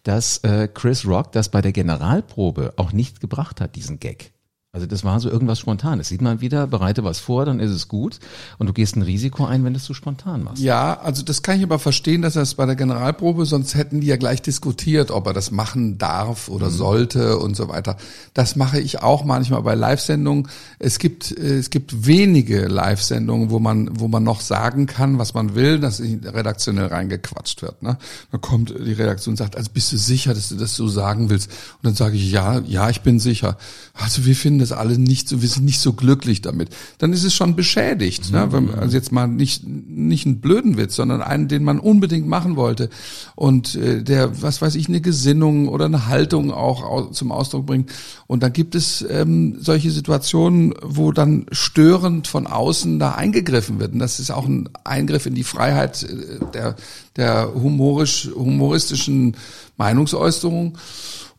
dass 0.04 0.38
äh, 0.40 0.68
Chris 0.74 1.06
Rock 1.06 1.32
das 1.34 1.50
bei 1.50 1.62
der 1.62 1.74
Generalprobe 1.74 2.74
auch 2.78 2.94
nicht 2.94 3.20
gebracht 3.20 3.60
hat, 3.60 3.76
diesen 3.76 4.00
Gag. 4.00 4.34
Also 4.74 4.88
das 4.88 5.04
war 5.04 5.20
so 5.20 5.30
irgendwas 5.30 5.60
Spontanes. 5.60 6.08
Sieht 6.08 6.22
man 6.22 6.40
wieder, 6.40 6.66
bereite 6.66 7.04
was 7.04 7.20
vor, 7.20 7.44
dann 7.44 7.60
ist 7.60 7.72
es 7.72 7.90
gut. 7.90 8.20
Und 8.58 8.68
du 8.68 8.74
gehst 8.74 8.96
ein 8.96 9.02
Risiko 9.02 9.44
ein, 9.44 9.66
wenn 9.66 9.74
du 9.74 9.78
es 9.78 9.84
zu 9.84 9.94
spontan 9.94 10.44
machst. 10.44 10.64
Ja, 10.64 10.98
also 11.02 11.24
das 11.24 11.42
kann 11.42 11.58
ich 11.58 11.64
aber 11.64 11.78
verstehen, 11.78 12.22
dass 12.22 12.38
er 12.38 12.44
es 12.44 12.56
bei 12.56 12.66
der 12.66 12.78
Generalprobe, 12.78 13.46
sonst 13.46 13.76
hätten 13.76 14.00
die 14.00 14.08
ja 14.08 14.16
gleich 14.16 14.42
diskutiert, 14.42 15.12
ob 15.12 15.28
er 15.28 15.34
das 15.34 15.52
machen 15.52 15.98
darf 15.98 16.48
oder 16.48 16.68
mhm. 16.68 16.74
sollte 16.74 17.38
und 17.40 17.58
so 17.58 17.68
weiter. 17.68 17.98
Das 18.34 18.56
mache 18.56 18.80
ich 18.80 19.04
auch 19.04 19.26
manchmal 19.26 19.62
bei 19.62 19.76
Live-Sendungen. 19.76 20.48
Es 20.80 21.00
gibt, 21.00 21.32
es 21.32 21.70
gibt 21.70 22.08
wenige 22.08 22.68
Live-Sendungen, 22.68 23.50
wo 23.50 23.60
man, 23.60 24.00
wo 24.00 24.08
man 24.08 24.24
noch 24.24 24.40
sagen 24.40 24.86
kann, 24.86 25.18
was 25.18 25.34
man 25.34 25.54
will, 25.54 25.82
dass 25.82 26.00
redaktionell 26.00 26.86
reingequatscht 26.86 27.62
wird. 27.62 27.84
Ne? 27.84 27.98
Dann 28.32 28.40
kommt 28.40 28.70
die 28.70 28.94
Redaktion 28.94 29.34
und 29.34 29.38
sagt, 29.38 29.58
also 29.58 29.70
bist 29.74 29.92
du 29.92 29.98
sicher, 29.98 30.34
dass 30.34 30.48
du 30.48 30.56
das 30.56 30.78
so 30.78 30.88
sagen 30.88 31.30
willst? 31.30 31.52
Und 31.52 31.88
dann 31.88 31.96
sage 31.96 32.16
ich, 32.16 32.32
ja, 32.32 32.60
ja, 32.60 32.90
ich 32.90 33.02
bin 33.02 33.20
sicher. 33.20 33.58
Also 33.94 34.24
wir 34.24 34.34
finden 34.34 34.61
das 34.62 34.72
alle 34.72 34.98
nicht 34.98 35.28
so, 35.28 35.42
wir 35.42 35.50
sind 35.50 35.66
nicht 35.66 35.80
so 35.82 35.94
glücklich 35.94 36.42
damit. 36.42 36.70
Dann 36.98 37.12
ist 37.12 37.24
es 37.24 37.34
schon 37.34 37.56
beschädigt. 37.56 38.32
Ne? 38.32 38.46
Mhm. 38.46 38.68
Ne? 38.68 38.78
Also 38.78 38.96
jetzt 38.96 39.12
mal 39.12 39.28
nicht, 39.28 39.68
nicht 39.68 40.26
einen 40.26 40.40
blöden 40.40 40.78
Witz, 40.78 40.96
sondern 40.96 41.22
einen, 41.22 41.48
den 41.48 41.64
man 41.64 41.80
unbedingt 41.80 42.28
machen 42.28 42.56
wollte. 42.56 42.90
Und 43.36 43.76
äh, 43.76 44.04
der, 44.04 44.42
was 44.42 44.62
weiß 44.62 44.76
ich, 44.76 44.88
eine 44.88 45.02
Gesinnung 45.02 45.68
oder 45.68 45.86
eine 45.86 46.08
Haltung 46.08 46.52
auch 46.52 47.12
zum 47.12 47.32
Ausdruck 47.32 47.66
bringt. 47.66 47.92
Und 48.28 48.44
dann 48.44 48.54
gibt 48.54 48.76
es 48.76 49.06
ähm, 49.10 49.58
solche 49.60 49.92
Situationen, 49.92 50.74
wo 50.82 51.12
dann 51.12 51.46
störend 51.52 52.28
von 52.28 52.48
außen 52.48 53.00
da 53.00 53.12
eingegriffen 53.12 53.80
wird. 53.80 53.94
Und 53.94 54.00
das 54.00 54.20
ist 54.20 54.32
auch 54.32 54.46
ein 54.46 54.70
Eingriff 54.84 55.26
in 55.26 55.36
die 55.36 55.44
Freiheit 55.44 56.04
äh, 56.04 56.46
der, 56.54 56.76
der 57.16 57.54
humorisch, 57.54 58.30
humoristischen 58.34 59.36
Meinungsäußerung. 59.78 60.78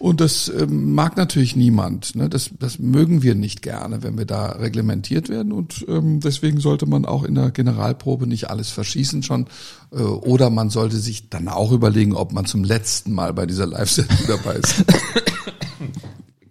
Und 0.03 0.21
das 0.21 0.49
ähm, 0.49 0.95
mag 0.95 1.17
natürlich 1.17 1.55
niemand. 1.55 2.17
Ne? 2.17 2.29
Das, 2.29 2.51
das 2.59 2.81
mögen 2.81 3.23
wir 3.23 3.37
nicht 3.37 3.63
gerne, 3.63 4.03
wenn 4.03 4.19
wir 4.19 4.25
da 4.25 4.47
reglementiert 4.47 5.29
werden. 5.29 5.53
Und 5.53 5.87
ähm, 5.87 6.19
deswegen 6.19 6.59
sollte 6.59 6.87
man 6.87 7.05
auch 7.05 7.23
in 7.23 7.37
der 7.37 7.53
Generalprobe 7.53 8.27
nicht 8.27 8.51
alles 8.51 8.71
verschießen 8.71 9.23
schon. 9.23 9.47
Äh, 9.93 9.99
oder 9.99 10.51
man 10.51 10.71
sollte 10.71 10.97
sich 10.97 11.31
dann 11.31 11.47
auch 11.47 11.71
überlegen, 11.71 12.17
ob 12.17 12.33
man 12.33 12.47
zum 12.47 12.65
letzten 12.65 13.13
Mal 13.13 13.33
bei 13.33 13.47
dieser 13.47 13.67
Live-Sendung 13.67 14.19
dabei 14.27 14.55
ist. 14.55 14.85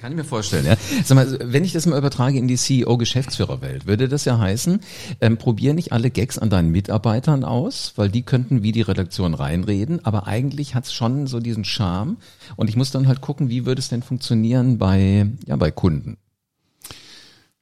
Kann 0.01 0.13
ich 0.13 0.17
mir 0.17 0.23
vorstellen, 0.23 0.65
ja. 0.65 0.75
Sag 1.05 1.15
mal, 1.15 1.37
wenn 1.43 1.63
ich 1.63 1.73
das 1.73 1.85
mal 1.85 1.95
übertrage 1.95 2.35
in 2.35 2.47
die 2.47 2.55
CEO-Geschäftsführerwelt, 2.55 3.85
würde 3.85 4.09
das 4.09 4.25
ja 4.25 4.39
heißen, 4.39 4.79
ähm, 5.21 5.37
probier 5.37 5.75
nicht 5.75 5.91
alle 5.91 6.09
Gags 6.09 6.39
an 6.39 6.49
deinen 6.49 6.71
Mitarbeitern 6.71 7.43
aus, 7.43 7.93
weil 7.97 8.09
die 8.09 8.23
könnten 8.23 8.63
wie 8.63 8.71
die 8.71 8.81
Redaktion 8.81 9.35
reinreden, 9.35 10.03
aber 10.03 10.25
eigentlich 10.25 10.73
hat's 10.73 10.91
schon 10.91 11.27
so 11.27 11.39
diesen 11.39 11.65
Charme 11.65 12.17
und 12.55 12.67
ich 12.67 12.75
muss 12.75 12.89
dann 12.89 13.07
halt 13.07 13.21
gucken, 13.21 13.49
wie 13.49 13.67
würde 13.67 13.77
es 13.77 13.89
denn 13.89 14.01
funktionieren 14.01 14.79
bei, 14.79 15.27
ja, 15.45 15.55
bei 15.55 15.69
Kunden. 15.69 16.17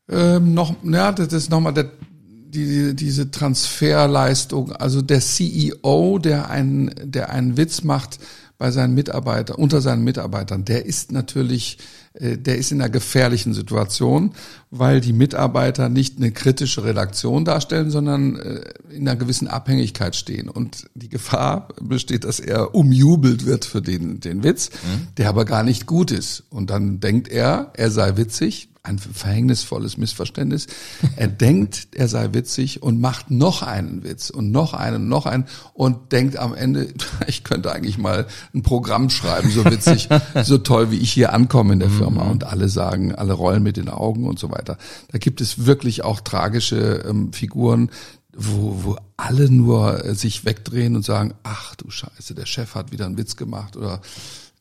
Ähm, 0.07 0.53
noch, 0.53 0.73
ja, 0.81 1.11
das 1.11 1.33
ist 1.33 1.49
nochmal 1.49 1.73
der, 1.73 1.91
die, 2.21 2.95
diese 2.95 3.31
Transferleistung, 3.31 4.71
also 4.71 5.01
der 5.01 5.19
CEO, 5.19 6.19
der 6.19 6.49
einen, 6.49 6.89
der 7.03 7.31
einen 7.31 7.57
Witz 7.57 7.83
macht 7.83 8.17
bei 8.57 8.71
seinen 8.71 8.93
Mitarbeitern, 8.93 9.55
unter 9.55 9.81
seinen 9.81 10.03
Mitarbeitern, 10.03 10.63
der 10.63 10.85
ist 10.85 11.11
natürlich 11.11 11.79
der 12.19 12.57
ist 12.57 12.71
in 12.71 12.81
einer 12.81 12.89
gefährlichen 12.89 13.53
Situation, 13.53 14.33
weil 14.71 15.01
die 15.01 15.13
Mitarbeiter 15.13 15.89
nicht 15.89 16.17
eine 16.17 16.31
kritische 16.31 16.83
Redaktion 16.83 17.45
darstellen, 17.45 17.89
sondern 17.89 18.35
äh, 18.35 18.61
in 18.91 19.07
einer 19.07 19.15
gewissen 19.15 19.47
Abhängigkeit 19.47 20.15
stehen. 20.15 20.49
Und 20.49 20.89
die 20.93 21.09
Gefahr 21.09 21.69
besteht, 21.81 22.23
dass 22.25 22.39
er 22.39 22.75
umjubelt 22.75 23.45
wird 23.45 23.65
für 23.65 23.81
den, 23.81 24.19
den 24.19 24.43
Witz, 24.43 24.69
mhm. 24.69 25.07
der 25.17 25.29
aber 25.29 25.45
gar 25.45 25.63
nicht 25.63 25.85
gut 25.85 26.11
ist. 26.11 26.43
Und 26.49 26.69
dann 26.69 26.99
denkt 26.99 27.29
er, 27.29 27.71
er 27.75 27.89
sei 27.89 28.17
witzig, 28.17 28.69
ein 28.83 28.97
verhängnisvolles 28.97 29.97
Missverständnis. 29.97 30.67
Er 31.15 31.27
denkt, 31.27 31.89
er 31.91 32.07
sei 32.07 32.29
witzig 32.33 32.81
und 32.81 32.99
macht 32.99 33.29
noch 33.29 33.61
einen 33.61 34.03
Witz 34.03 34.29
und 34.29 34.51
noch 34.51 34.73
einen, 34.73 35.07
noch 35.07 35.25
einen 35.25 35.45
und 35.73 36.11
denkt 36.11 36.37
am 36.37 36.53
Ende, 36.53 36.87
ich 37.27 37.43
könnte 37.43 37.71
eigentlich 37.71 37.97
mal 37.97 38.27
ein 38.53 38.63
Programm 38.63 39.09
schreiben, 39.09 39.49
so 39.51 39.65
witzig, 39.65 40.09
so 40.43 40.57
toll, 40.57 40.91
wie 40.91 40.97
ich 40.97 41.11
hier 41.11 41.33
ankomme 41.33 41.73
in 41.73 41.79
der 41.79 41.89
Firma. 41.89 42.08
Mhm. 42.15 42.31
Und 42.31 42.43
alle 42.43 42.69
sagen, 42.69 43.15
alle 43.15 43.33
rollen 43.33 43.63
mit 43.63 43.77
den 43.77 43.89
Augen 43.89 44.27
und 44.27 44.39
so 44.39 44.51
weiter. 44.51 44.77
Da 45.11 45.17
gibt 45.17 45.41
es 45.41 45.65
wirklich 45.65 46.03
auch 46.03 46.21
tragische 46.21 47.03
ähm, 47.07 47.33
Figuren, 47.33 47.89
wo, 48.35 48.83
wo 48.83 48.97
alle 49.17 49.49
nur 49.49 50.05
äh, 50.05 50.15
sich 50.15 50.45
wegdrehen 50.45 50.95
und 50.95 51.03
sagen, 51.03 51.33
ach 51.43 51.75
du 51.75 51.89
Scheiße, 51.89 52.35
der 52.35 52.45
Chef 52.45 52.75
hat 52.75 52.91
wieder 52.91 53.05
einen 53.05 53.17
Witz 53.17 53.35
gemacht 53.35 53.75
oder 53.75 54.01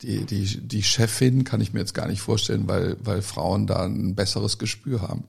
die, 0.03 0.25
die, 0.25 0.45
die 0.61 0.83
Chefin 0.83 1.45
kann 1.45 1.61
ich 1.61 1.73
mir 1.73 1.81
jetzt 1.81 1.95
gar 1.95 2.07
nicht 2.07 2.21
vorstellen, 2.21 2.69
weil, 2.69 2.97
weil 3.03 3.23
Frauen 3.23 3.67
da 3.67 3.85
ein 3.85 4.15
besseres 4.15 4.59
Gespür 4.59 5.03
haben. 5.03 5.25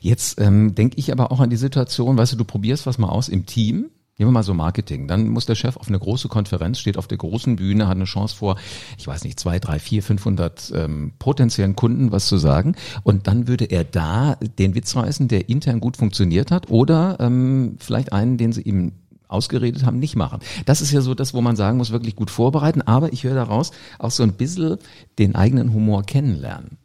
Jetzt 0.00 0.40
ähm, 0.40 0.74
denke 0.74 0.98
ich 0.98 1.12
aber 1.12 1.32
auch 1.32 1.40
an 1.40 1.50
die 1.50 1.56
Situation, 1.56 2.16
weißt 2.16 2.32
du, 2.32 2.36
du 2.36 2.44
probierst 2.44 2.86
was 2.86 2.98
mal 2.98 3.08
aus 3.08 3.28
im 3.28 3.46
Team. 3.46 3.90
Nehmen 4.18 4.30
wir 4.30 4.34
mal 4.34 4.42
so 4.42 4.52
Marketing. 4.52 5.08
Dann 5.08 5.28
muss 5.28 5.46
der 5.46 5.54
Chef 5.54 5.76
auf 5.76 5.88
eine 5.88 5.98
große 5.98 6.28
Konferenz, 6.28 6.78
steht 6.78 6.98
auf 6.98 7.08
der 7.08 7.16
großen 7.16 7.56
Bühne, 7.56 7.88
hat 7.88 7.96
eine 7.96 8.04
Chance 8.04 8.36
vor, 8.36 8.56
ich 8.98 9.06
weiß 9.06 9.24
nicht, 9.24 9.40
zwei, 9.40 9.58
drei, 9.58 9.78
vier, 9.78 10.02
500 10.02 10.72
ähm, 10.74 11.12
potenziellen 11.18 11.76
Kunden 11.76 12.12
was 12.12 12.26
zu 12.26 12.36
sagen. 12.36 12.76
Und 13.04 13.26
dann 13.26 13.48
würde 13.48 13.64
er 13.64 13.84
da 13.84 14.36
den 14.58 14.74
Witz 14.74 14.94
reißen, 14.94 15.28
der 15.28 15.48
intern 15.48 15.80
gut 15.80 15.96
funktioniert 15.96 16.50
hat 16.50 16.70
oder 16.70 17.16
ähm, 17.20 17.76
vielleicht 17.78 18.12
einen, 18.12 18.36
den 18.36 18.52
sie 18.52 18.62
ihm 18.62 18.92
ausgeredet 19.28 19.84
haben, 19.84 19.98
nicht 19.98 20.14
machen. 20.14 20.40
Das 20.66 20.82
ist 20.82 20.92
ja 20.92 21.00
so 21.00 21.14
das, 21.14 21.32
wo 21.32 21.40
man 21.40 21.56
sagen 21.56 21.78
muss, 21.78 21.90
wirklich 21.90 22.14
gut 22.14 22.30
vorbereiten, 22.30 22.82
aber 22.82 23.14
ich 23.14 23.24
höre 23.24 23.34
daraus 23.34 23.72
auch 23.98 24.10
so 24.10 24.22
ein 24.22 24.34
bisschen 24.34 24.76
den 25.18 25.34
eigenen 25.34 25.72
Humor 25.72 26.04
kennenlernen. 26.04 26.76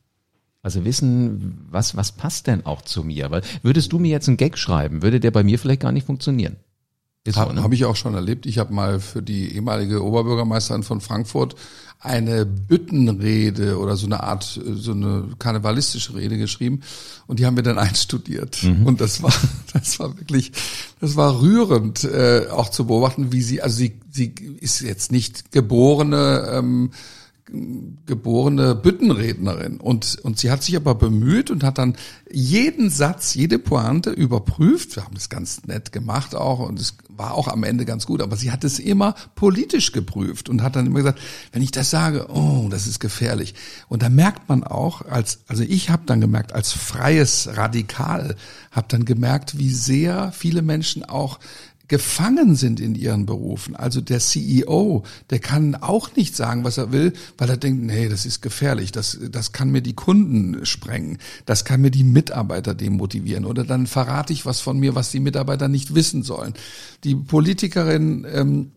Also 0.64 0.86
wissen, 0.86 1.66
was, 1.70 1.96
was 1.96 2.14
passt 2.14 2.48
denn 2.48 2.66
auch 2.66 2.82
zu 2.82 3.04
mir? 3.04 3.32
Weil 3.32 3.42
würdest 3.62 3.92
du 3.92 4.00
mir 4.00 4.10
jetzt 4.10 4.28
einen 4.28 4.38
Gag 4.38 4.58
schreiben, 4.58 5.02
würde 5.02 5.20
der 5.20 5.32
bei 5.32 5.44
mir 5.44 5.60
vielleicht 5.60 5.82
gar 5.82 5.92
nicht 5.92 6.06
funktionieren. 6.06 6.58
Habe 7.36 7.54
ne? 7.54 7.64
hab 7.64 7.74
ich 7.74 7.86
auch 7.86 7.96
schon 7.96 8.14
erlebt. 8.14 8.46
Ich 8.46 8.58
habe 8.58 8.74
mal 8.74 9.00
für 9.00 9.22
die 9.22 9.54
ehemalige 9.54 10.04
Oberbürgermeisterin 10.04 10.84
von 10.84 11.02
Frankfurt 11.02 11.56
eine 12.00 12.46
Büttenrede 12.46 13.80
oder 13.80 13.96
so 13.96 14.06
eine 14.06 14.22
Art, 14.22 14.60
so 14.64 14.92
eine 14.92 15.30
karnevalistische 15.40 16.16
Rede 16.16 16.38
geschrieben 16.38 16.82
und 17.26 17.40
die 17.40 17.46
haben 17.46 17.56
wir 17.56 17.64
dann 17.64 17.80
einstudiert. 17.80 18.64
Mhm. 18.64 18.86
Und 18.86 19.02
das 19.02 19.24
war, 19.24 19.34
das 19.74 20.00
war 20.00 20.18
wirklich, 20.18 20.52
das 21.00 21.16
war 21.16 21.42
rührend, 21.42 22.04
äh, 22.04 22.48
auch 22.52 22.70
zu 22.70 22.86
beobachten, 22.86 23.32
wie 23.32 23.42
sie, 23.42 23.62
also 23.62 23.78
sie, 23.78 24.00
sie 24.12 24.34
ist 24.60 24.82
jetzt 24.82 25.12
nicht 25.12 25.52
geborene 25.52 26.52
ähm, 26.54 26.92
geborene 28.06 28.76
Büttenrednerin 28.76 29.78
und 29.78 30.18
und 30.22 30.38
sie 30.38 30.52
hat 30.52 30.64
sich 30.64 30.76
aber 30.76 30.96
bemüht 30.96 31.50
und 31.50 31.64
hat 31.64 31.78
dann 31.78 31.96
jeden 32.30 32.90
Satz, 32.90 33.36
jede 33.36 33.58
Pointe 33.58 34.10
überprüft. 34.10 34.96
Wir 34.96 35.06
haben 35.06 35.16
das 35.16 35.30
ganz 35.30 35.66
nett 35.66 35.92
gemacht 35.92 36.36
auch 36.36 36.60
und 36.60 36.80
es 36.80 36.98
war 37.10 37.34
auch 37.34 37.48
am 37.48 37.64
Ende 37.64 37.86
ganz 37.86 38.06
gut, 38.06 38.22
aber 38.22 38.36
sie 38.36 38.52
hat 38.52 38.64
es 38.64 38.80
immer 38.80 39.16
politisch 39.36 39.92
geprüft 39.92 40.50
und 40.50 40.62
hat 40.62 40.76
dann 40.76 40.86
immer 40.86 41.00
gesagt, 41.00 41.20
wenn 41.52 41.62
ich 41.62 41.72
das 41.72 41.90
sage, 41.90 42.28
oh, 42.30 42.68
das 42.70 42.86
ist 42.86 43.00
gefährlich. 43.00 43.56
Und 43.88 44.04
da 44.04 44.10
merkt 44.10 44.50
man 44.50 44.64
auch 44.64 45.04
als 45.04 45.40
also 45.48 45.64
ich 45.64 45.90
habe 45.90 46.04
dann 46.06 46.22
gemerkt 46.22 46.54
als 46.54 46.74
freies 46.74 47.50
Radikal 47.54 48.36
habe 48.72 48.88
dann 48.90 49.06
gemerkt, 49.06 49.58
wie 49.58 49.72
sehr 49.72 50.32
viele 50.34 50.62
Menschen 50.62 51.04
auch 51.06 51.40
gefangen 51.88 52.56
sind 52.56 52.80
in 52.80 52.96
ihren 52.96 53.26
Berufen. 53.26 53.76
Also 53.76 54.02
der 54.02 54.20
CEO, 54.20 55.04
der 55.30 55.40
kann 55.40 55.76
auch 55.76 56.16
nicht 56.16 56.36
sagen, 56.36 56.64
was 56.64 56.78
er 56.78 56.92
will, 56.92 57.14
weil 57.38 57.50
er 57.50 57.58
denkt, 57.58 57.84
nee, 57.84 58.10
das 58.10 58.26
ist 58.26 58.42
gefährlich, 58.42 58.92
das, 58.92 59.18
das 59.32 59.52
kann 59.52 59.72
mir 59.72 59.82
die 59.82 59.94
Kunden 59.94 60.66
sprengen, 60.66 61.18
das 61.46 61.66
kann 61.66 61.82
mir 61.82 61.92
die 61.92 62.04
Mitarbeiter 62.04 62.76
demotivieren 62.76 63.46
oder 63.46 63.64
dann 63.64 63.88
verrate 63.88 64.34
ich 64.34 64.46
was 64.46 64.60
von 64.60 64.80
mir, 64.80 64.96
was 64.96 65.12
die 65.12 65.20
Mitarbeiter 65.20 65.68
nicht 65.68 65.96
wissen 65.96 66.24
sollen. 66.24 66.54
Die 67.04 67.16
Politikerin 67.16 68.26
ähm, 68.30 68.72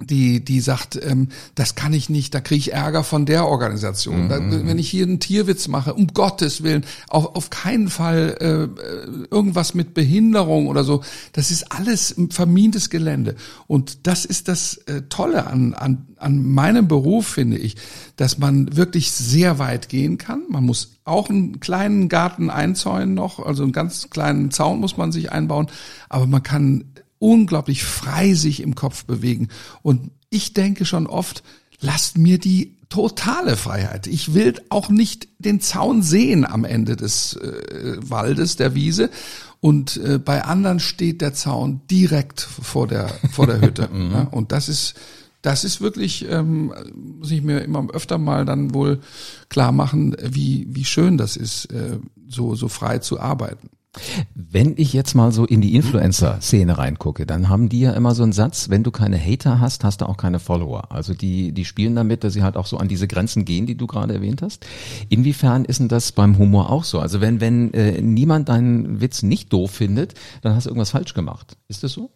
die 0.00 0.44
die 0.44 0.60
sagt, 0.60 1.00
ähm, 1.02 1.28
das 1.54 1.74
kann 1.74 1.94
ich 1.94 2.10
nicht, 2.10 2.34
da 2.34 2.40
kriege 2.40 2.58
ich 2.58 2.72
Ärger 2.74 3.02
von 3.02 3.24
der 3.24 3.46
Organisation. 3.46 4.24
Mhm. 4.24 4.28
Da, 4.28 4.38
wenn 4.40 4.78
ich 4.78 4.90
hier 4.90 5.06
einen 5.06 5.20
Tierwitz 5.20 5.68
mache, 5.68 5.94
um 5.94 6.08
Gottes 6.08 6.62
Willen, 6.62 6.84
auf, 7.08 7.34
auf 7.34 7.48
keinen 7.48 7.88
Fall 7.88 8.36
äh, 8.40 9.34
irgendwas 9.34 9.72
mit 9.72 9.94
Behinderung 9.94 10.66
oder 10.66 10.84
so. 10.84 11.02
Das 11.32 11.50
ist 11.50 11.72
alles 11.72 12.14
vermintes 12.28 12.90
Gelände. 12.90 13.36
Und 13.66 14.06
das 14.06 14.26
ist 14.26 14.48
das 14.48 14.76
äh, 14.86 15.02
Tolle 15.08 15.46
an, 15.46 15.72
an, 15.72 16.06
an 16.18 16.42
meinem 16.42 16.88
Beruf, 16.88 17.26
finde 17.28 17.56
ich, 17.56 17.76
dass 18.16 18.36
man 18.36 18.76
wirklich 18.76 19.12
sehr 19.12 19.58
weit 19.58 19.88
gehen 19.88 20.18
kann. 20.18 20.42
Man 20.50 20.64
muss 20.64 20.96
auch 21.04 21.30
einen 21.30 21.58
kleinen 21.60 22.10
Garten 22.10 22.50
einzäunen 22.50 23.14
noch, 23.14 23.38
also 23.38 23.62
einen 23.62 23.72
ganz 23.72 24.10
kleinen 24.10 24.50
Zaun 24.50 24.80
muss 24.80 24.98
man 24.98 25.10
sich 25.12 25.32
einbauen, 25.32 25.68
aber 26.08 26.26
man 26.26 26.42
kann 26.42 26.84
unglaublich 27.18 27.84
frei 27.84 28.34
sich 28.34 28.60
im 28.60 28.74
Kopf 28.74 29.04
bewegen. 29.04 29.48
Und 29.82 30.10
ich 30.30 30.52
denke 30.54 30.84
schon 30.84 31.06
oft, 31.06 31.42
lasst 31.80 32.18
mir 32.18 32.38
die 32.38 32.76
totale 32.88 33.56
Freiheit. 33.56 34.06
Ich 34.06 34.34
will 34.34 34.54
auch 34.68 34.88
nicht 34.88 35.28
den 35.38 35.60
Zaun 35.60 36.02
sehen 36.02 36.44
am 36.44 36.64
Ende 36.64 36.96
des 36.96 37.34
äh, 37.34 37.96
Waldes, 37.98 38.56
der 38.56 38.74
Wiese. 38.74 39.10
Und 39.60 39.96
äh, 39.96 40.18
bei 40.18 40.44
anderen 40.44 40.80
steht 40.80 41.20
der 41.20 41.34
Zaun 41.34 41.80
direkt 41.90 42.40
vor 42.40 42.86
der 42.86 43.08
vor 43.32 43.46
der 43.46 43.60
Hütte. 43.60 43.88
Mhm. 43.96 44.12
ja, 44.12 44.22
und 44.30 44.52
das 44.52 44.68
ist 44.68 44.94
das 45.42 45.64
ist 45.64 45.80
wirklich, 45.80 46.26
ähm, 46.28 46.74
muss 46.94 47.30
ich 47.30 47.42
mir 47.42 47.60
immer 47.60 47.86
öfter 47.92 48.18
mal 48.18 48.44
dann 48.44 48.74
wohl 48.74 49.00
klar 49.48 49.72
machen, 49.72 50.16
wie 50.20 50.66
wie 50.68 50.84
schön 50.84 51.18
das 51.18 51.36
ist, 51.36 51.66
äh, 51.66 51.98
so 52.28 52.54
so 52.54 52.68
frei 52.68 52.98
zu 52.98 53.20
arbeiten. 53.20 53.70
Wenn 54.34 54.74
ich 54.76 54.92
jetzt 54.92 55.14
mal 55.14 55.32
so 55.32 55.44
in 55.44 55.60
die 55.60 55.74
Influencer-Szene 55.74 56.78
reingucke, 56.78 57.26
dann 57.26 57.48
haben 57.48 57.68
die 57.68 57.80
ja 57.80 57.92
immer 57.92 58.14
so 58.14 58.22
einen 58.22 58.32
Satz, 58.32 58.68
wenn 58.68 58.82
du 58.82 58.90
keine 58.90 59.18
Hater 59.18 59.60
hast, 59.60 59.84
hast 59.84 60.00
du 60.00 60.08
auch 60.08 60.16
keine 60.16 60.38
Follower. 60.38 60.92
Also 60.92 61.14
die, 61.14 61.52
die 61.52 61.64
spielen 61.64 61.94
damit, 61.94 62.24
dass 62.24 62.32
sie 62.32 62.42
halt 62.42 62.56
auch 62.56 62.66
so 62.66 62.78
an 62.78 62.88
diese 62.88 63.08
Grenzen 63.08 63.44
gehen, 63.44 63.66
die 63.66 63.76
du 63.76 63.86
gerade 63.86 64.14
erwähnt 64.14 64.42
hast. 64.42 64.66
Inwiefern 65.08 65.64
ist 65.64 65.80
denn 65.80 65.88
das 65.88 66.12
beim 66.12 66.38
Humor 66.38 66.70
auch 66.70 66.84
so? 66.84 67.00
Also 67.00 67.20
wenn, 67.20 67.40
wenn 67.40 67.72
äh, 67.74 68.00
niemand 68.00 68.48
deinen 68.48 69.00
Witz 69.00 69.22
nicht 69.22 69.52
doof 69.52 69.70
findet, 69.70 70.14
dann 70.42 70.54
hast 70.54 70.66
du 70.66 70.70
irgendwas 70.70 70.90
falsch 70.90 71.14
gemacht. 71.14 71.56
Ist 71.68 71.82
das 71.82 71.92
so? 71.92 72.10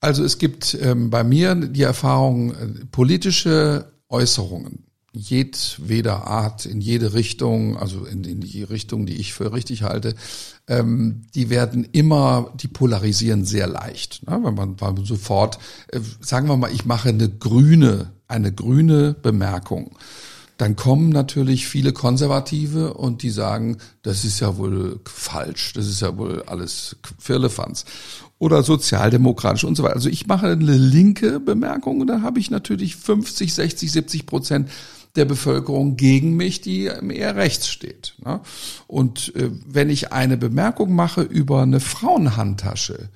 Also 0.00 0.22
es 0.22 0.38
gibt 0.38 0.76
ähm, 0.82 1.08
bei 1.10 1.24
mir 1.24 1.54
die 1.54 1.82
Erfahrung, 1.82 2.52
äh, 2.52 2.66
politische 2.90 3.92
Äußerungen 4.08 4.84
jedweder 5.14 6.26
Art, 6.26 6.66
in 6.66 6.80
jede 6.80 7.14
Richtung, 7.14 7.76
also 7.76 8.04
in, 8.04 8.24
in 8.24 8.40
die 8.40 8.62
Richtung, 8.64 9.06
die 9.06 9.16
ich 9.16 9.32
für 9.32 9.52
richtig 9.52 9.82
halte, 9.82 10.14
ähm, 10.66 11.22
die 11.34 11.50
werden 11.50 11.86
immer, 11.92 12.52
die 12.60 12.68
polarisieren 12.68 13.44
sehr 13.44 13.66
leicht. 13.66 14.28
Ne? 14.28 14.40
Wenn 14.42 14.54
man, 14.54 14.80
weil 14.80 14.92
man 14.92 15.04
sofort, 15.04 15.58
äh, 15.88 16.00
sagen 16.20 16.48
wir 16.48 16.56
mal, 16.56 16.72
ich 16.72 16.84
mache 16.84 17.10
eine 17.10 17.28
grüne, 17.28 18.10
eine 18.26 18.52
grüne 18.52 19.14
Bemerkung 19.14 19.96
dann 20.56 20.76
kommen 20.76 21.08
natürlich 21.08 21.66
viele 21.66 21.92
Konservative 21.92 22.94
und 22.94 23.22
die 23.22 23.30
sagen, 23.30 23.78
das 24.02 24.24
ist 24.24 24.40
ja 24.40 24.56
wohl 24.56 25.00
falsch, 25.04 25.72
das 25.72 25.88
ist 25.88 26.00
ja 26.00 26.16
wohl 26.16 26.42
alles 26.46 26.96
Firlefanz. 27.18 27.84
Oder 28.38 28.62
sozialdemokratisch 28.62 29.64
und 29.64 29.76
so 29.76 29.82
weiter. 29.82 29.96
Also 29.96 30.08
ich 30.08 30.26
mache 30.26 30.48
eine 30.48 30.76
linke 30.76 31.40
Bemerkung 31.40 32.00
und 32.00 32.06
da 32.06 32.20
habe 32.20 32.38
ich 32.38 32.50
natürlich 32.50 32.96
50, 32.96 33.52
60, 33.52 33.90
70 33.90 34.26
Prozent 34.26 34.70
der 35.16 35.24
Bevölkerung 35.24 35.96
gegen 35.96 36.36
mich, 36.36 36.60
die 36.60 36.84
eher 36.84 37.36
rechts 37.36 37.68
steht. 37.68 38.14
Ne? 38.24 38.40
Und 38.86 39.34
äh, 39.36 39.50
wenn 39.66 39.90
ich 39.90 40.12
eine 40.12 40.36
Bemerkung 40.36 40.94
mache 40.94 41.22
über 41.22 41.62
eine 41.62 41.80
Frauenhandtasche, 41.80 43.08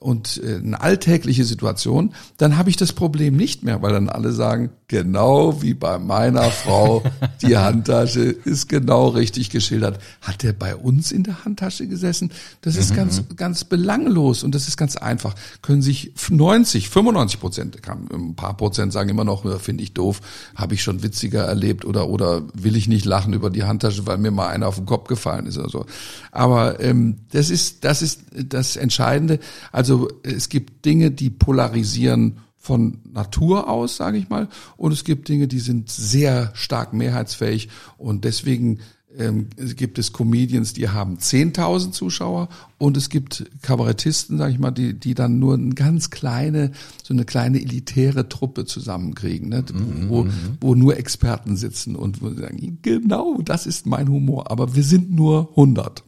und 0.00 0.40
äh, 0.42 0.56
eine 0.56 0.80
alltägliche 0.80 1.44
Situation, 1.44 2.14
dann 2.38 2.56
habe 2.56 2.70
ich 2.70 2.76
das 2.76 2.94
Problem 2.94 3.36
nicht 3.36 3.62
mehr, 3.62 3.82
weil 3.82 3.92
dann 3.92 4.08
alle 4.08 4.32
sagen, 4.32 4.70
genau 4.88 5.60
wie 5.60 5.74
bei 5.74 5.98
meiner 5.98 6.50
Frau, 6.50 7.02
die 7.42 7.58
Handtasche 7.58 8.22
ist 8.22 8.68
genau 8.68 9.08
richtig 9.08 9.50
geschildert. 9.50 10.00
Hat 10.22 10.42
der 10.42 10.54
bei 10.54 10.74
uns 10.74 11.12
in 11.12 11.22
der 11.22 11.44
Handtasche 11.44 11.86
gesessen? 11.86 12.32
Das 12.62 12.76
ist 12.76 12.92
mhm. 12.92 12.96
ganz, 12.96 13.22
ganz 13.36 13.64
belanglos 13.64 14.42
und 14.42 14.54
das 14.54 14.68
ist 14.68 14.78
ganz 14.78 14.96
einfach. 14.96 15.34
Können 15.60 15.82
sich 15.82 16.12
90, 16.30 16.88
95 16.88 17.38
Prozent, 17.38 17.82
kann, 17.82 18.08
ein 18.10 18.34
paar 18.34 18.56
Prozent 18.56 18.94
sagen 18.94 19.10
immer 19.10 19.24
noch, 19.24 19.44
finde 19.60 19.82
ich 19.82 19.92
doof, 19.92 20.22
habe 20.54 20.72
ich 20.72 20.82
schon 20.82 21.02
witziger 21.02 21.44
erlebt 21.44 21.84
oder, 21.84 22.08
oder 22.08 22.42
will 22.54 22.74
ich 22.74 22.88
nicht 22.88 23.04
lachen 23.04 23.34
über 23.34 23.50
die 23.50 23.64
Handtasche, 23.64 24.06
weil 24.06 24.16
mir 24.16 24.30
mal 24.30 24.48
einer 24.48 24.66
auf 24.66 24.76
den 24.76 24.86
Kopf 24.86 25.08
gefallen 25.08 25.44
ist 25.44 25.58
oder 25.58 25.68
so. 25.68 25.86
Aber 26.32 26.80
ähm, 26.80 27.18
das 27.32 27.50
ist, 27.50 27.84
das 27.84 28.00
ist 28.00 28.22
das 28.32 28.76
Entscheidende. 28.76 29.40
Also 29.72 29.89
es 30.22 30.48
gibt 30.48 30.84
Dinge, 30.84 31.10
die 31.10 31.30
polarisieren 31.30 32.38
von 32.58 32.98
Natur 33.12 33.68
aus, 33.68 33.96
sage 33.96 34.18
ich 34.18 34.28
mal, 34.28 34.48
und 34.76 34.92
es 34.92 35.04
gibt 35.04 35.28
Dinge, 35.28 35.48
die 35.48 35.60
sind 35.60 35.90
sehr 35.90 36.50
stark 36.54 36.92
mehrheitsfähig 36.92 37.68
und 37.96 38.24
deswegen 38.24 38.80
ähm, 39.18 39.48
gibt 39.76 39.98
es 39.98 40.12
Comedians, 40.12 40.72
die 40.72 40.88
haben 40.88 41.16
10.000 41.16 41.92
Zuschauer 41.92 42.48
und 42.78 42.96
es 42.96 43.08
gibt 43.08 43.44
Kabarettisten, 43.62 44.38
sage 44.38 44.52
ich 44.52 44.58
mal, 44.58 44.70
die, 44.70 44.94
die 44.94 45.14
dann 45.14 45.38
nur 45.38 45.54
eine 45.54 45.74
ganz 45.74 46.10
kleine, 46.10 46.70
so 47.02 47.12
eine 47.12 47.24
kleine 47.24 47.60
elitäre 47.60 48.28
Truppe 48.28 48.66
zusammenkriegen, 48.66 49.48
ne? 49.48 49.64
Mhm, 49.72 50.08
wo, 50.08 50.24
mhm. 50.24 50.32
wo 50.60 50.74
nur 50.74 50.96
Experten 50.96 51.56
sitzen 51.56 51.96
und 51.96 52.22
wo 52.22 52.30
sie 52.30 52.40
sagen, 52.40 52.78
genau, 52.82 53.40
das 53.42 53.66
ist 53.66 53.86
mein 53.86 54.08
Humor, 54.08 54.50
aber 54.50 54.74
wir 54.76 54.84
sind 54.84 55.10
nur 55.10 55.50
100. 55.50 56.04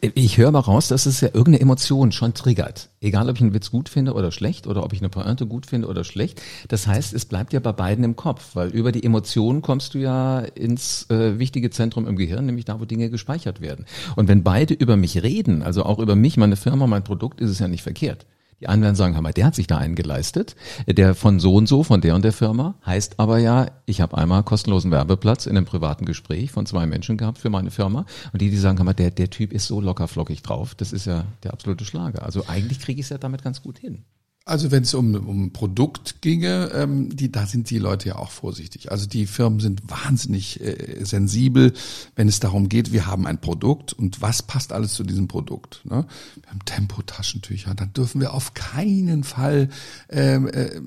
Ich 0.00 0.38
höre 0.38 0.50
mal 0.50 0.60
raus, 0.60 0.88
dass 0.88 1.04
es 1.04 1.20
ja 1.20 1.28
irgendeine 1.28 1.60
Emotion 1.60 2.10
schon 2.10 2.32
triggert. 2.32 2.88
Egal, 3.00 3.28
ob 3.28 3.36
ich 3.36 3.42
einen 3.42 3.52
Witz 3.52 3.70
gut 3.70 3.90
finde 3.90 4.14
oder 4.14 4.32
schlecht 4.32 4.66
oder 4.66 4.82
ob 4.82 4.94
ich 4.94 5.00
eine 5.00 5.10
Pointe 5.10 5.46
gut 5.46 5.66
finde 5.66 5.88
oder 5.88 6.04
schlecht. 6.04 6.40
Das 6.68 6.86
heißt, 6.86 7.12
es 7.12 7.26
bleibt 7.26 7.52
ja 7.52 7.60
bei 7.60 7.72
beiden 7.72 8.02
im 8.02 8.16
Kopf, 8.16 8.54
weil 8.54 8.70
über 8.70 8.92
die 8.92 9.04
Emotionen 9.04 9.60
kommst 9.60 9.92
du 9.92 9.98
ja 9.98 10.40
ins 10.40 11.10
äh, 11.10 11.38
wichtige 11.38 11.68
Zentrum 11.70 12.06
im 12.06 12.16
Gehirn, 12.16 12.46
nämlich 12.46 12.64
da, 12.64 12.80
wo 12.80 12.86
Dinge 12.86 13.10
gespeichert 13.10 13.60
werden. 13.60 13.84
Und 14.16 14.28
wenn 14.28 14.42
beide 14.42 14.72
über 14.72 14.96
mich 14.96 15.22
reden, 15.22 15.62
also 15.62 15.84
auch 15.84 15.98
über 15.98 16.16
mich, 16.16 16.38
meine 16.38 16.56
Firma, 16.56 16.86
mein 16.86 17.04
Produkt, 17.04 17.40
ist 17.40 17.50
es 17.50 17.58
ja 17.58 17.68
nicht 17.68 17.82
verkehrt. 17.82 18.26
Die 18.64 18.80
werden 18.82 18.94
sagen, 18.94 19.20
mal, 19.22 19.32
der 19.32 19.46
hat 19.46 19.54
sich 19.54 19.66
da 19.66 19.78
einen 19.78 19.94
geleistet, 19.94 20.56
der 20.86 21.14
von 21.14 21.40
so 21.40 21.54
und 21.54 21.66
so, 21.66 21.82
von 21.82 22.00
der 22.00 22.14
und 22.14 22.24
der 22.24 22.32
Firma, 22.32 22.74
heißt 22.84 23.18
aber 23.18 23.38
ja, 23.38 23.68
ich 23.86 24.00
habe 24.00 24.16
einmal 24.16 24.42
kostenlosen 24.42 24.90
Werbeplatz 24.90 25.46
in 25.46 25.56
einem 25.56 25.66
privaten 25.66 26.04
Gespräch 26.04 26.50
von 26.50 26.66
zwei 26.66 26.86
Menschen 26.86 27.16
gehabt 27.16 27.38
für 27.38 27.50
meine 27.50 27.70
Firma 27.70 28.06
und 28.32 28.42
die, 28.42 28.50
die 28.50 28.56
sagen, 28.56 28.84
mal, 28.84 28.94
der, 28.94 29.10
der 29.10 29.30
Typ 29.30 29.52
ist 29.52 29.66
so 29.66 29.80
lockerflockig 29.80 30.42
drauf, 30.42 30.74
das 30.74 30.92
ist 30.92 31.06
ja 31.06 31.24
der 31.42 31.52
absolute 31.52 31.84
Schlager. 31.84 32.24
Also 32.24 32.44
eigentlich 32.48 32.80
kriege 32.80 33.00
ich 33.00 33.06
es 33.06 33.10
ja 33.10 33.18
damit 33.18 33.42
ganz 33.42 33.62
gut 33.62 33.78
hin. 33.78 34.04
Also 34.46 34.70
wenn 34.70 34.82
es 34.82 34.92
um, 34.92 35.14
um 35.14 35.52
Produkt 35.54 36.20
ginge, 36.20 36.70
ähm, 36.74 37.16
die, 37.16 37.32
da 37.32 37.46
sind 37.46 37.70
die 37.70 37.78
Leute 37.78 38.10
ja 38.10 38.16
auch 38.16 38.30
vorsichtig. 38.30 38.92
Also 38.92 39.06
die 39.06 39.24
Firmen 39.24 39.58
sind 39.58 39.80
wahnsinnig 39.88 40.60
äh, 40.60 41.02
sensibel, 41.02 41.72
wenn 42.14 42.28
es 42.28 42.40
darum 42.40 42.68
geht, 42.68 42.92
wir 42.92 43.06
haben 43.06 43.26
ein 43.26 43.40
Produkt 43.40 43.94
und 43.94 44.20
was 44.20 44.42
passt 44.42 44.74
alles 44.74 44.92
zu 44.92 45.02
diesem 45.02 45.28
Produkt. 45.28 45.80
Ne? 45.84 46.06
Wir 46.42 46.50
haben 46.50 46.64
Tempotaschentücher, 46.66 47.74
dann 47.74 47.94
dürfen 47.94 48.20
wir 48.20 48.34
auf 48.34 48.52
keinen 48.52 49.24
Fall 49.24 49.70
ähm, 50.10 50.48
äh, 50.48 50.78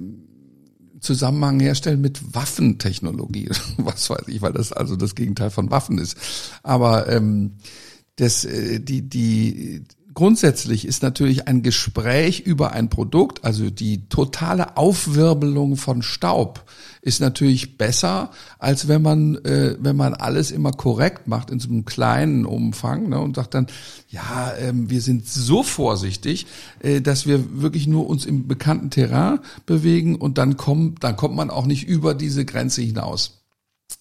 Zusammenhang 0.99 1.59
herstellen 1.59 2.01
mit 2.01 2.35
Waffentechnologie, 2.35 3.49
was 3.77 4.07
weiß 4.07 4.27
ich, 4.27 4.43
weil 4.43 4.53
das 4.53 4.71
also 4.71 4.95
das 4.95 5.15
Gegenteil 5.15 5.49
von 5.49 5.71
Waffen 5.71 5.97
ist. 5.97 6.15
Aber 6.61 7.09
ähm, 7.09 7.53
das, 8.17 8.45
äh, 8.45 8.79
die, 8.79 9.01
die, 9.01 9.83
Grundsätzlich 10.17 10.87
ist 10.87 11.03
natürlich 11.03 11.47
ein 11.47 11.61
Gespräch 11.61 12.39
über 12.39 12.71
ein 12.71 12.89
Produkt, 12.89 13.45
also 13.45 13.69
die 13.69 14.09
totale 14.09 14.75
Aufwirbelung 14.75 15.77
von 15.77 16.01
Staub, 16.01 16.65
ist 17.03 17.21
natürlich 17.21 17.77
besser, 17.77 18.31
als 18.57 18.87
wenn 18.87 19.03
man, 19.03 19.35
äh, 19.45 19.75
wenn 19.79 19.95
man 19.95 20.15
alles 20.15 20.49
immer 20.49 20.71
korrekt 20.71 21.27
macht 21.27 21.51
in 21.51 21.59
so 21.59 21.69
einem 21.69 21.85
kleinen 21.85 22.47
Umfang 22.47 23.09
ne, 23.09 23.19
und 23.19 23.35
sagt 23.35 23.53
dann, 23.53 23.67
ja, 24.09 24.55
ähm, 24.59 24.89
wir 24.89 25.01
sind 25.01 25.27
so 25.27 25.61
vorsichtig, 25.61 26.47
äh, 26.79 26.99
dass 26.99 27.27
wir 27.27 27.61
wirklich 27.61 27.85
nur 27.85 28.07
uns 28.07 28.25
im 28.25 28.47
bekannten 28.47 28.89
Terrain 28.89 29.37
bewegen 29.67 30.15
und 30.15 30.39
dann 30.39 30.57
kommt, 30.57 31.03
dann 31.03 31.15
kommt 31.15 31.35
man 31.35 31.51
auch 31.51 31.67
nicht 31.67 31.87
über 31.87 32.15
diese 32.15 32.43
Grenze 32.43 32.81
hinaus. 32.81 33.43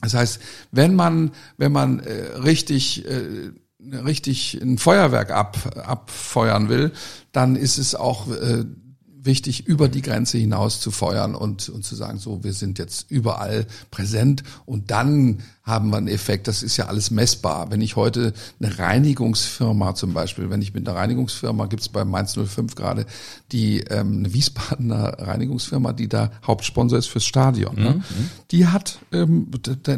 Das 0.01 0.15
heißt, 0.15 0.41
wenn 0.73 0.95
man, 0.95 1.33
wenn 1.59 1.73
man 1.73 2.01
äh, 2.01 2.39
richtig 2.39 3.05
äh, 3.05 3.51
richtig 3.93 4.59
ein 4.61 4.79
Feuerwerk 4.79 5.31
ab, 5.31 5.59
abfeuern 5.87 6.69
will, 6.69 6.93
dann 7.33 7.57
ist 7.57 7.79
es 7.79 7.95
auch 7.95 8.29
äh, 8.29 8.65
wichtig, 9.27 9.67
über 9.67 9.89
die 9.89 10.01
Grenze 10.01 10.39
hinaus 10.39 10.81
zu 10.81 10.91
feuern 10.91 11.35
und, 11.35 11.69
und 11.69 11.85
zu 11.85 11.95
sagen, 11.95 12.19
so, 12.19 12.43
wir 12.43 12.55
sind 12.55 12.79
jetzt 12.79 13.11
überall 13.11 13.67
präsent 13.91 14.43
und 14.65 14.91
dann 14.91 15.43
haben 15.63 15.91
wir 15.91 15.97
einen 15.97 16.09
Effekt. 16.09 16.49
Das 16.49 16.63
ist 16.63 16.77
ja 16.77 16.87
alles 16.87 17.11
messbar. 17.11 17.71
Wenn 17.71 17.81
ich 17.81 17.97
heute 17.97 18.33
eine 18.61 18.79
Reinigungsfirma 18.79 19.97
zum 19.97 20.15
Beispiel, 20.15 20.49
wenn 20.49 20.63
ich 20.63 20.73
mit 20.73 20.89
einer 20.89 20.97
Reinigungsfirma, 20.97 21.67
gibt's 21.67 21.89
bei 21.89 22.05
Mainz 22.05 22.39
05 22.39 22.77
gerade, 22.77 23.05
die 23.53 23.81
ähm, 23.81 24.19
eine 24.19 24.33
Wiesbadener 24.33 25.19
Reinigungsfirma, 25.19 25.93
die 25.93 26.09
da 26.09 26.31
Hauptsponsor 26.47 26.99
ist 26.99 27.09
fürs 27.09 27.25
Stadion. 27.25 27.75
Ne? 27.75 27.95
Mhm. 27.95 28.31
Die 28.53 28.69
hat, 28.69 29.01
ähm, 29.13 29.51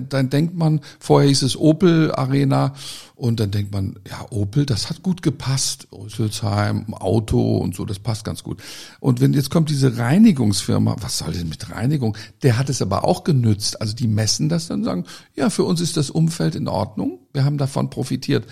dann 0.09 0.31
denkt 0.31 0.57
man, 0.57 0.81
vorher 0.99 1.29
hieß 1.29 1.43
es 1.43 1.57
Opel 1.57 2.13
Arena 2.13 2.73
und 3.19 3.41
dann 3.41 3.51
denkt 3.51 3.73
man, 3.73 3.99
ja, 4.09 4.25
Opel, 4.31 4.65
das 4.65 4.89
hat 4.89 5.03
gut 5.03 5.23
gepasst. 5.23 5.89
Rüsselsheim, 5.91 6.95
Auto 6.95 7.57
und 7.57 7.75
so, 7.75 7.85
das 7.85 7.99
passt 7.99 8.25
ganz 8.25 8.45
gut. 8.45 8.63
Und 9.01 9.21
wenn 9.21 9.33
jetzt 9.33 9.51
kommt 9.51 9.71
diese 9.71 9.99
Reinigungsfirma, 9.99 10.95
was 11.01 11.19
soll 11.19 11.33
denn 11.33 11.49
mit 11.49 11.69
Reinigung? 11.69 12.17
Der 12.45 12.57
hat 12.59 12.69
es 12.71 12.81
aber 12.81 13.03
auch 13.05 13.25
genützt. 13.25 13.81
Also 13.81 13.97
die 13.97 14.07
messen 14.07 14.49
das 14.49 14.69
dann 14.69 14.85
sagen, 14.85 15.05
ja, 15.35 15.51
für 15.51 15.65
uns 15.65 15.81
ist 15.81 15.97
das 15.97 16.11
Umfeld 16.11 16.55
in 16.55 16.69
Ordnung. 16.69 17.19
Wir 17.33 17.45
haben 17.45 17.59
davon 17.59 17.91
profitiert. 17.91 18.47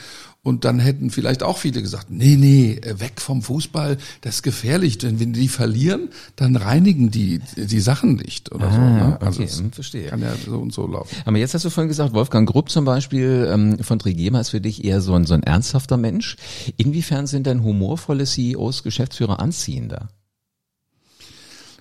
Und 0.47 0.65
dann 0.65 0.79
hätten 0.79 1.11
vielleicht 1.11 1.43
auch 1.43 1.59
viele 1.59 1.83
gesagt, 1.83 2.07
nee, 2.09 2.37
nee, 2.37 2.79
äh, 2.81 3.01
weg 3.01 3.21
vom 3.21 3.43
Fußball, 3.43 3.99
das 4.21 4.37
ist 4.37 4.43
gefährlich, 4.45 4.97
denn 4.97 5.19
wenn 5.19 5.33
die 5.33 5.49
verlieren, 5.49 6.11
dann 6.37 6.55
reinigen 6.55 7.11
die 7.11 7.41
die 7.57 7.81
Sachen 7.81 8.15
nicht 8.15 8.53
oder 8.53 8.69
ah, 8.69 8.73
so. 8.73 8.81
Ne? 8.81 9.19
Also 9.21 9.43
okay, 9.43 9.53
hm, 9.53 9.73
verstehe. 9.73 10.07
Kann 10.07 10.23
ja 10.23 10.33
so 10.37 10.59
und 10.59 10.73
so 10.73 10.87
laufen. 10.87 11.17
Aber 11.25 11.37
jetzt 11.39 11.55
hast 11.55 11.65
du 11.65 11.71
vorhin 11.71 11.89
gesagt, 11.89 12.15
Wolfgang 12.15 12.49
Grupp 12.49 12.71
zum 12.71 12.85
Beispiel 12.85 13.51
ähm, 13.53 13.81
von 13.81 13.99
Trigema 13.99 14.39
ist 14.39 14.51
für 14.51 14.61
dich 14.61 14.85
eher 14.85 15.01
so 15.01 15.15
ein, 15.15 15.25
so 15.25 15.35
ein 15.35 15.43
ernsthafter 15.43 15.97
Mensch. 15.97 16.37
Inwiefern 16.77 17.27
sind 17.27 17.49
denn 17.49 17.65
humorvolle 17.65 18.25
CEOs, 18.25 18.85
Geschäftsführer 18.85 19.41
anziehender? 19.41 20.11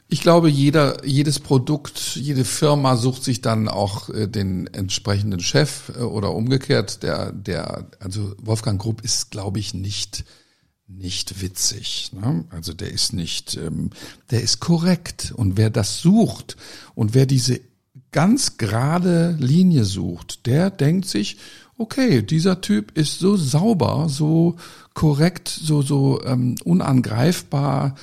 Ich 0.07 0.21
glaube, 0.21 0.49
jeder, 0.49 1.03
jedes 1.05 1.39
Produkt, 1.39 2.15
jede 2.15 2.45
Firma 2.45 2.95
sucht 2.95 3.23
sich 3.23 3.41
dann 3.41 3.67
auch 3.67 4.09
äh, 4.09 4.27
den 4.27 4.67
entsprechenden 4.67 5.39
Chef 5.39 5.91
äh, 5.97 6.01
oder 6.01 6.33
umgekehrt. 6.33 7.01
Der, 7.01 7.31
der, 7.31 7.87
also 7.99 8.35
Wolfgang 8.41 8.79
Grupp 8.79 9.01
ist, 9.01 9.31
glaube 9.31 9.59
ich, 9.59 9.73
nicht 9.73 10.25
nicht 10.87 11.41
witzig. 11.41 12.11
Ne? 12.13 12.45
Also 12.51 12.73
der 12.73 12.91
ist 12.91 13.13
nicht, 13.13 13.57
ähm, 13.57 13.89
der 14.29 14.43
ist 14.43 14.59
korrekt. 14.59 15.33
Und 15.35 15.57
wer 15.57 15.69
das 15.69 16.01
sucht 16.01 16.57
und 16.93 17.13
wer 17.13 17.25
diese 17.25 17.59
ganz 18.11 18.57
gerade 18.57 19.35
Linie 19.39 19.83
sucht, 19.83 20.45
der 20.45 20.69
denkt 20.69 21.07
sich, 21.07 21.37
okay, 21.77 22.21
dieser 22.21 22.61
Typ 22.61 22.97
ist 22.97 23.19
so 23.19 23.35
sauber, 23.35 24.07
so 24.09 24.55
korrekt, 24.93 25.49
so 25.49 25.81
so 25.81 26.23
ähm, 26.23 26.55
unangreifbar 26.63 27.95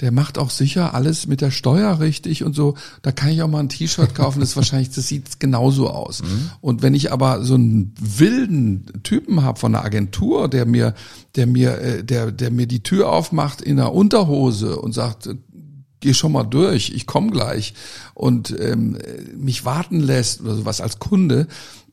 der 0.00 0.12
macht 0.12 0.36
auch 0.36 0.50
sicher 0.50 0.92
alles 0.94 1.26
mit 1.26 1.40
der 1.40 1.50
Steuer 1.50 2.00
richtig 2.00 2.44
und 2.44 2.54
so. 2.54 2.74
Da 3.00 3.12
kann 3.12 3.30
ich 3.30 3.42
auch 3.42 3.48
mal 3.48 3.60
ein 3.60 3.70
T-Shirt 3.70 4.14
kaufen, 4.14 4.40
das 4.40 4.50
ist 4.50 4.56
wahrscheinlich, 4.56 4.90
das 4.90 5.08
sieht 5.08 5.40
genauso 5.40 5.88
aus. 5.88 6.22
Mhm. 6.22 6.50
Und 6.60 6.82
wenn 6.82 6.94
ich 6.94 7.12
aber 7.12 7.42
so 7.42 7.54
einen 7.54 7.94
wilden 7.98 9.02
Typen 9.02 9.42
habe 9.42 9.58
von 9.58 9.74
einer 9.74 9.84
Agentur, 9.84 10.48
der 10.48 10.66
mir, 10.66 10.94
der 11.34 11.46
mir, 11.46 11.78
äh, 11.78 12.04
der, 12.04 12.30
der 12.30 12.50
mir 12.50 12.66
die 12.66 12.82
Tür 12.82 13.10
aufmacht 13.10 13.62
in 13.62 13.76
der 13.76 13.92
Unterhose 13.92 14.78
und 14.78 14.92
sagt, 14.92 15.30
geh 16.00 16.12
schon 16.12 16.32
mal 16.32 16.44
durch, 16.44 16.90
ich 16.94 17.06
komme 17.06 17.30
gleich 17.30 17.72
und 18.12 18.54
ähm, 18.60 18.98
mich 19.34 19.64
warten 19.64 20.00
lässt 20.00 20.42
oder 20.42 20.54
sowas 20.54 20.82
als 20.82 20.98
Kunde, 20.98 21.46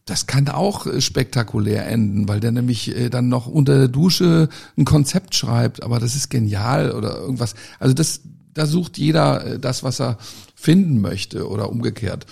das 0.05 0.27
kann 0.27 0.49
auch 0.49 0.85
äh, 0.85 1.01
spektakulär 1.01 1.87
enden, 1.87 2.27
weil 2.27 2.39
der 2.39 2.51
nämlich 2.51 2.95
äh, 2.95 3.09
dann 3.09 3.29
noch 3.29 3.47
unter 3.47 3.77
der 3.77 3.87
Dusche 3.87 4.49
ein 4.77 4.85
Konzept 4.85 5.35
schreibt, 5.35 5.83
aber 5.83 5.99
das 5.99 6.15
ist 6.15 6.29
genial 6.29 6.91
oder 6.91 7.17
irgendwas. 7.17 7.55
Also 7.79 7.93
das, 7.93 8.21
da 8.53 8.65
sucht 8.65 8.97
jeder 8.97 9.45
äh, 9.45 9.59
das, 9.59 9.83
was 9.83 10.01
er 10.01 10.17
finden 10.55 10.99
möchte 11.01 11.47
oder 11.47 11.69
umgekehrt. 11.69 12.25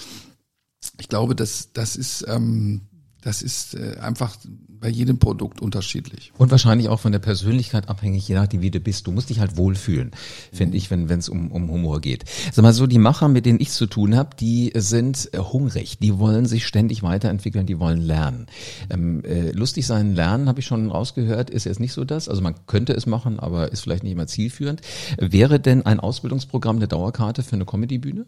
Ich 0.99 1.07
glaube, 1.09 1.35
das, 1.35 1.71
das 1.73 1.95
ist, 1.95 2.25
ähm, 2.27 2.81
das 3.21 3.41
ist 3.41 3.75
äh, 3.75 3.97
einfach 3.99 4.35
bei 4.67 4.89
jedem 4.89 5.19
Produkt 5.19 5.61
unterschiedlich. 5.61 6.33
Und 6.37 6.49
wahrscheinlich 6.49 6.89
auch 6.89 6.99
von 6.99 7.11
der 7.11 7.19
Persönlichkeit 7.19 7.87
abhängig, 7.87 8.27
je 8.27 8.33
nachdem, 8.33 8.61
wie 8.61 8.71
du 8.71 8.79
bist. 8.79 9.05
Du 9.05 9.11
musst 9.11 9.29
dich 9.29 9.39
halt 9.39 9.57
wohlfühlen, 9.57 10.11
finde 10.51 10.75
ich, 10.75 10.89
wenn 10.89 11.07
es 11.09 11.29
um, 11.29 11.51
um 11.51 11.69
Humor 11.69 12.01
geht. 12.01 12.25
Sag 12.51 12.63
mal 12.63 12.73
so, 12.73 12.87
die 12.87 12.97
Macher, 12.97 13.27
mit 13.27 13.45
denen 13.45 13.59
ich 13.59 13.69
zu 13.69 13.85
tun 13.85 14.15
habe, 14.15 14.35
die 14.35 14.71
sind 14.75 15.29
äh, 15.33 15.37
hungrig, 15.37 15.99
die 15.99 16.17
wollen 16.17 16.47
sich 16.47 16.65
ständig 16.65 17.03
weiterentwickeln, 17.03 17.67
die 17.67 17.79
wollen 17.79 18.01
lernen. 18.01 18.47
Ähm, 18.89 19.23
äh, 19.23 19.51
lustig 19.51 19.85
sein, 19.85 20.15
lernen, 20.15 20.47
habe 20.47 20.59
ich 20.59 20.65
schon 20.65 20.89
rausgehört, 20.89 21.51
ist 21.51 21.65
jetzt 21.65 21.79
nicht 21.79 21.93
so 21.93 22.03
das. 22.03 22.27
Also 22.27 22.41
man 22.41 22.55
könnte 22.65 22.93
es 22.93 23.05
machen, 23.05 23.39
aber 23.39 23.71
ist 23.71 23.81
vielleicht 23.81 24.03
nicht 24.03 24.13
immer 24.13 24.27
zielführend. 24.27 24.81
Wäre 25.19 25.59
denn 25.59 25.85
ein 25.85 25.99
Ausbildungsprogramm 25.99 26.77
eine 26.77 26.87
Dauerkarte 26.87 27.43
für 27.43 27.55
eine 27.55 27.65
Comedybühne? 27.65 28.25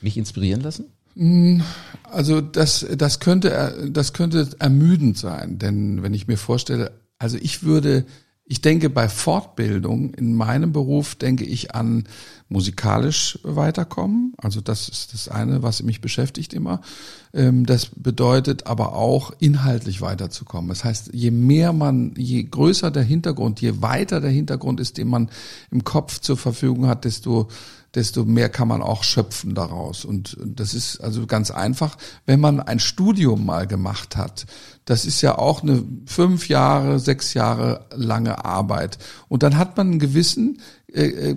Mich 0.00 0.16
inspirieren 0.16 0.62
lassen? 0.62 0.86
Hm, 1.18 1.62
also 2.04 2.40
das, 2.40 2.86
das 2.96 3.18
könnte, 3.18 3.90
das 3.90 4.12
könnte 4.12 4.48
ermüdend 4.60 5.18
sein, 5.18 5.58
denn 5.58 6.02
wenn 6.02 6.14
ich 6.14 6.28
mir 6.28 6.38
vorstelle, 6.38 6.92
also 7.18 7.36
ich 7.40 7.64
würde, 7.64 8.06
ich 8.44 8.60
denke 8.60 8.88
bei 8.88 9.08
Fortbildung 9.08 10.14
in 10.14 10.32
meinem 10.34 10.72
Beruf 10.72 11.16
denke 11.16 11.44
ich 11.44 11.74
an 11.74 12.04
musikalisch 12.48 13.38
weiterkommen. 13.42 14.32
Also 14.38 14.60
das 14.60 14.88
ist 14.88 15.12
das 15.12 15.28
eine, 15.28 15.62
was 15.62 15.82
mich 15.82 16.00
beschäftigt 16.00 16.54
immer. 16.54 16.80
Ähm, 17.34 17.66
das 17.66 17.90
bedeutet 17.94 18.66
aber 18.66 18.94
auch 18.94 19.32
inhaltlich 19.38 20.00
weiterzukommen. 20.00 20.68
Das 20.68 20.84
heißt, 20.84 21.10
je 21.12 21.30
mehr 21.30 21.72
man, 21.72 22.14
je 22.16 22.42
größer 22.44 22.90
der 22.90 23.02
Hintergrund, 23.02 23.60
je 23.60 23.82
weiter 23.82 24.20
der 24.20 24.30
Hintergrund 24.30 24.80
ist, 24.80 24.96
den 24.96 25.08
man 25.08 25.30
im 25.70 25.84
Kopf 25.84 26.20
zur 26.20 26.36
Verfügung 26.36 26.86
hat, 26.86 27.04
desto 27.04 27.48
desto 27.94 28.24
mehr 28.24 28.48
kann 28.50 28.68
man 28.68 28.82
auch 28.82 29.02
schöpfen 29.02 29.54
daraus. 29.54 30.04
Und 30.04 30.36
das 30.44 30.74
ist 30.74 31.00
also 31.00 31.26
ganz 31.26 31.50
einfach, 31.50 31.96
wenn 32.26 32.38
man 32.38 32.60
ein 32.60 32.80
Studium 32.80 33.46
mal 33.46 33.66
gemacht 33.66 34.16
hat. 34.16 34.46
Das 34.84 35.04
ist 35.04 35.22
ja 35.22 35.38
auch 35.38 35.62
eine 35.62 35.82
fünf 36.06 36.48
Jahre, 36.48 36.98
sechs 36.98 37.34
Jahre 37.34 37.86
lange 37.94 38.44
Arbeit. 38.44 38.98
Und 39.28 39.42
dann 39.42 39.56
hat 39.56 39.76
man 39.76 39.88
einen 39.88 39.98
gewissen 39.98 40.60
äh, 40.92 41.30
äh 41.30 41.36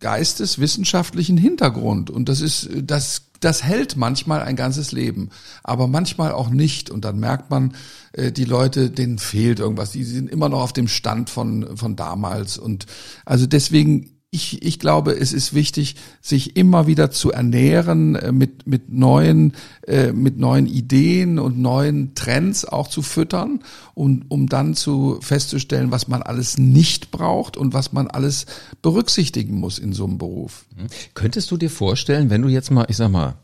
geisteswissenschaftlichen 0.00 1.36
Hintergrund. 1.36 2.10
Und 2.10 2.28
das 2.28 2.40
ist, 2.40 2.68
das, 2.82 3.22
das 3.40 3.62
hält 3.62 3.96
manchmal 3.96 4.42
ein 4.42 4.56
ganzes 4.56 4.92
Leben, 4.92 5.30
aber 5.62 5.86
manchmal 5.86 6.32
auch 6.32 6.50
nicht. 6.50 6.90
Und 6.90 7.04
dann 7.04 7.18
merkt 7.18 7.50
man, 7.50 7.74
äh, 8.12 8.32
die 8.32 8.44
Leute, 8.44 8.90
denen 8.90 9.18
fehlt 9.18 9.58
irgendwas. 9.58 9.92
Die 9.92 10.04
sind 10.04 10.30
immer 10.30 10.48
noch 10.48 10.62
auf 10.62 10.72
dem 10.72 10.88
Stand 10.88 11.30
von, 11.30 11.76
von 11.76 11.96
damals. 11.96 12.58
Und 12.58 12.86
also 13.24 13.46
deswegen 13.46 14.15
ich, 14.30 14.62
ich 14.62 14.78
glaube, 14.78 15.12
es 15.12 15.32
ist 15.32 15.54
wichtig, 15.54 15.96
sich 16.20 16.56
immer 16.56 16.86
wieder 16.86 17.10
zu 17.10 17.30
ernähren 17.30 18.16
äh, 18.16 18.32
mit, 18.32 18.66
mit 18.66 18.92
neuen, 18.92 19.52
äh, 19.86 20.12
mit 20.12 20.38
neuen 20.38 20.66
Ideen 20.66 21.38
und 21.38 21.58
neuen 21.58 22.14
Trends 22.14 22.64
auch 22.64 22.88
zu 22.88 23.02
füttern, 23.02 23.60
um, 23.94 24.24
um 24.28 24.48
dann 24.48 24.74
zu 24.74 25.18
festzustellen, 25.22 25.90
was 25.90 26.08
man 26.08 26.22
alles 26.22 26.58
nicht 26.58 27.10
braucht 27.10 27.56
und 27.56 27.72
was 27.72 27.92
man 27.92 28.08
alles 28.08 28.46
berücksichtigen 28.82 29.58
muss 29.58 29.78
in 29.78 29.92
so 29.92 30.04
einem 30.04 30.18
Beruf. 30.18 30.66
Mhm. 30.76 30.86
Könntest 31.14 31.50
du 31.50 31.56
dir 31.56 31.70
vorstellen, 31.70 32.28
wenn 32.28 32.42
du 32.42 32.48
jetzt 32.48 32.70
mal, 32.70 32.86
ich 32.88 32.96
sag 32.96 33.10
mal, 33.10 33.36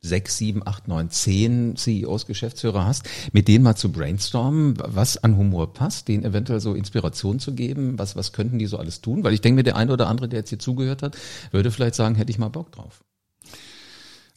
sechs, 0.00 0.36
sieben, 0.36 0.66
acht, 0.66 0.88
neun, 0.88 1.10
zehn 1.10 1.76
CEOs, 1.76 2.26
Geschäftsführer 2.26 2.86
hast, 2.86 3.08
mit 3.32 3.48
denen 3.48 3.64
mal 3.64 3.76
zu 3.76 3.90
brainstormen, 3.90 4.74
was 4.78 5.16
an 5.22 5.36
Humor 5.36 5.72
passt, 5.72 6.08
denen 6.08 6.24
eventuell 6.24 6.60
so 6.60 6.74
Inspiration 6.74 7.40
zu 7.40 7.54
geben, 7.54 7.98
was, 7.98 8.14
was 8.16 8.32
könnten 8.32 8.58
die 8.58 8.66
so 8.66 8.78
alles 8.78 9.00
tun? 9.00 9.24
Weil 9.24 9.34
ich 9.34 9.40
denke 9.40 9.56
mir, 9.56 9.64
der 9.64 9.76
eine 9.76 9.92
oder 9.92 10.08
andere, 10.08 10.28
der 10.28 10.40
jetzt 10.40 10.50
hier 10.50 10.58
zugehört 10.58 11.02
hat, 11.02 11.16
würde 11.50 11.70
vielleicht 11.70 11.94
sagen, 11.94 12.14
hätte 12.14 12.30
ich 12.30 12.38
mal 12.38 12.48
Bock 12.48 12.72
drauf. 12.72 13.02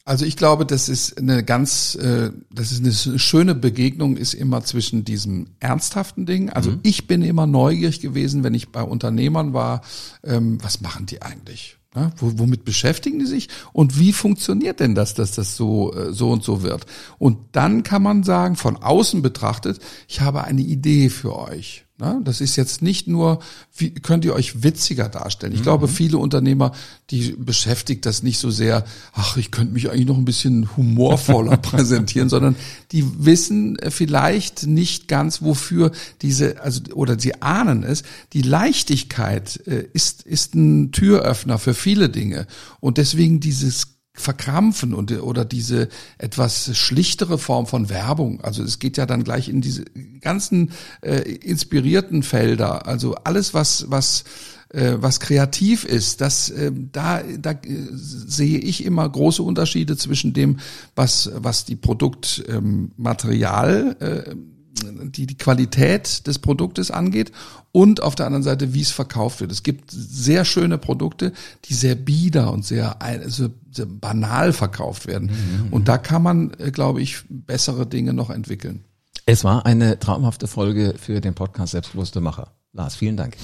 Also 0.04 0.26
ich 0.26 0.36
glaube, 0.36 0.66
das 0.66 0.90
ist 0.90 1.20
eine 1.20 1.44
ganz, 1.44 1.96
äh, 1.96 2.32
das 2.52 2.72
ist 2.72 3.08
eine 3.08 3.20
schöne 3.20 3.54
Begegnung, 3.54 4.18
ist 4.18 4.34
immer 4.34 4.64
zwischen 4.64 5.06
diesem 5.06 5.48
ernsthaften 5.60 6.26
Ding. 6.26 6.50
Also 6.50 6.72
mhm. 6.72 6.80
ich 6.82 7.06
bin 7.06 7.22
immer 7.22 7.46
neugierig 7.46 8.02
gewesen, 8.02 8.44
wenn 8.44 8.56
ich 8.56 8.70
bei 8.70 8.82
Unternehmern 8.82 9.54
war, 9.54 9.82
ähm, 10.24 10.58
was 10.62 10.82
machen 10.82 11.06
die 11.06 11.22
eigentlich? 11.22 11.78
Ja, 11.94 12.12
womit 12.22 12.64
beschäftigen 12.64 13.20
die 13.20 13.26
sich 13.26 13.50
und 13.74 14.00
wie 14.00 14.14
funktioniert 14.14 14.80
denn 14.80 14.96
das, 14.96 15.14
dass 15.14 15.34
das 15.34 15.58
so 15.58 15.94
äh, 15.94 16.14
so 16.14 16.32
und 16.32 16.42
so 16.42 16.64
wird? 16.64 16.86
Und 17.20 17.38
dann 17.52 17.84
kann 17.84 18.02
man 18.02 18.24
sagen, 18.24 18.56
von 18.56 18.78
außen 18.78 19.22
betrachtet, 19.22 19.80
ich 20.08 20.22
habe 20.22 20.46
eine 20.46 20.62
Idee 20.62 21.10
für 21.10 21.38
euch. 21.38 21.86
Ne? 22.02 22.20
Das 22.24 22.42
ist 22.42 22.56
jetzt 22.56 22.82
nicht 22.82 23.08
nur, 23.08 23.40
wie 23.78 23.92
könnt 23.92 24.26
ihr 24.26 24.34
euch 24.34 24.64
witziger 24.64 25.08
darstellen. 25.08 25.54
Ich 25.54 25.60
mhm. 25.60 25.66
glaube, 25.66 25.88
viele 25.88 26.18
Unternehmer, 26.18 26.72
die 27.12 27.36
beschäftigt 27.38 28.08
das 28.08 28.24
nicht 28.24 28.40
so 28.40 28.50
sehr, 28.50 28.84
ach, 29.14 29.38
ich 29.38 29.52
könnte 29.52 29.74
mich 29.74 29.90
eigentlich 29.90 30.08
noch 30.08 30.18
ein 30.18 30.26
bisschen 30.26 30.76
humorvoller 30.76 31.58
präsentieren, 31.62 32.28
sondern 32.28 32.56
die 32.92 33.06
wissen 33.24 33.78
vielleicht 33.90 34.66
nicht 34.66 35.08
ganz, 35.08 35.44
wofür 35.44 35.92
diese, 36.24 36.60
also, 36.64 36.82
oder 36.96 37.20
sie 37.20 37.40
ahnen 37.44 37.84
es, 37.84 38.02
die 38.34 38.42
Leichtigkeit 38.42 39.62
äh, 39.68 39.86
ist, 39.94 40.24
ist 40.24 40.56
ein 40.56 40.92
Türöffner 40.92 41.60
für 41.60 41.76
viele 41.76 42.10
Dinge. 42.10 42.48
Und 42.80 42.98
deswegen 42.98 43.40
dieses 43.40 44.01
verkrampfen 44.22 44.94
und 44.94 45.12
oder 45.22 45.44
diese 45.44 45.90
etwas 46.18 46.78
schlichtere 46.78 47.38
Form 47.38 47.68
von 47.68 47.90
Werbung. 47.90 48.40
Also 48.42 48.64
es 48.64 48.80
geht 48.80 48.96
ja 48.98 49.06
dann 49.06 49.24
gleich 49.24 49.48
in 49.50 49.62
diese 49.62 49.86
ganzen 50.22 50.72
äh, 51.02 51.20
inspirierten 51.22 52.24
Felder. 52.24 52.88
Also 52.88 53.14
alles, 53.16 53.54
was 53.54 53.88
was 53.90 54.24
äh, 54.70 54.94
was 54.98 55.20
kreativ 55.20 55.84
ist, 55.84 56.22
das 56.22 56.50
äh, 56.50 56.72
da 56.74 57.22
da 57.38 57.52
äh, 57.52 57.58
sehe 57.92 58.60
ich 58.60 58.86
immer 58.86 59.10
große 59.10 59.44
Unterschiede 59.44 59.98
zwischen 59.98 60.32
dem, 60.34 60.60
was 60.96 61.30
was 61.36 61.66
die 61.66 61.76
Produktmaterial 61.76 63.98
äh, 64.00 64.34
die, 64.72 65.28
die 65.28 65.38
Qualität 65.38 66.28
des 66.28 66.40
Produktes 66.40 66.92
angeht 66.92 67.32
und 67.72 68.02
auf 68.02 68.16
der 68.16 68.26
anderen 68.26 68.44
Seite, 68.44 68.74
wie 68.74 68.82
es 68.82 68.92
verkauft 68.92 69.42
wird. 69.42 69.52
Es 69.52 69.64
gibt 69.64 69.92
sehr 69.92 70.46
schöne 70.46 70.78
Produkte, 70.78 71.34
die 71.66 71.74
sehr 71.74 71.96
bieder 71.96 72.52
und 72.52 72.66
sehr, 72.66 73.02
also 73.02 73.50
sehr 73.72 73.86
banal 73.86 74.54
verkauft 74.54 75.08
werden. 75.08 75.32
Mhm. 75.32 75.74
Und 75.74 75.88
da 75.88 75.98
kann 75.98 76.24
man, 76.24 76.52
äh, 76.58 76.72
glaube 76.72 77.02
ich, 77.02 77.24
bessere 77.30 77.86
Dinge 77.86 78.14
noch 78.14 78.30
entwickeln. 78.30 78.84
Es 79.26 79.44
war 79.44 79.66
eine 79.66 80.00
traumhafte 80.00 80.48
Folge 80.48 80.96
für 80.98 81.22
den 81.22 81.34
Podcast 81.34 81.72
Selbstbewusste 81.72 82.22
Macher. 82.22 82.52
Lars, 82.74 82.96
vielen 82.96 83.18
Dank. 83.18 83.38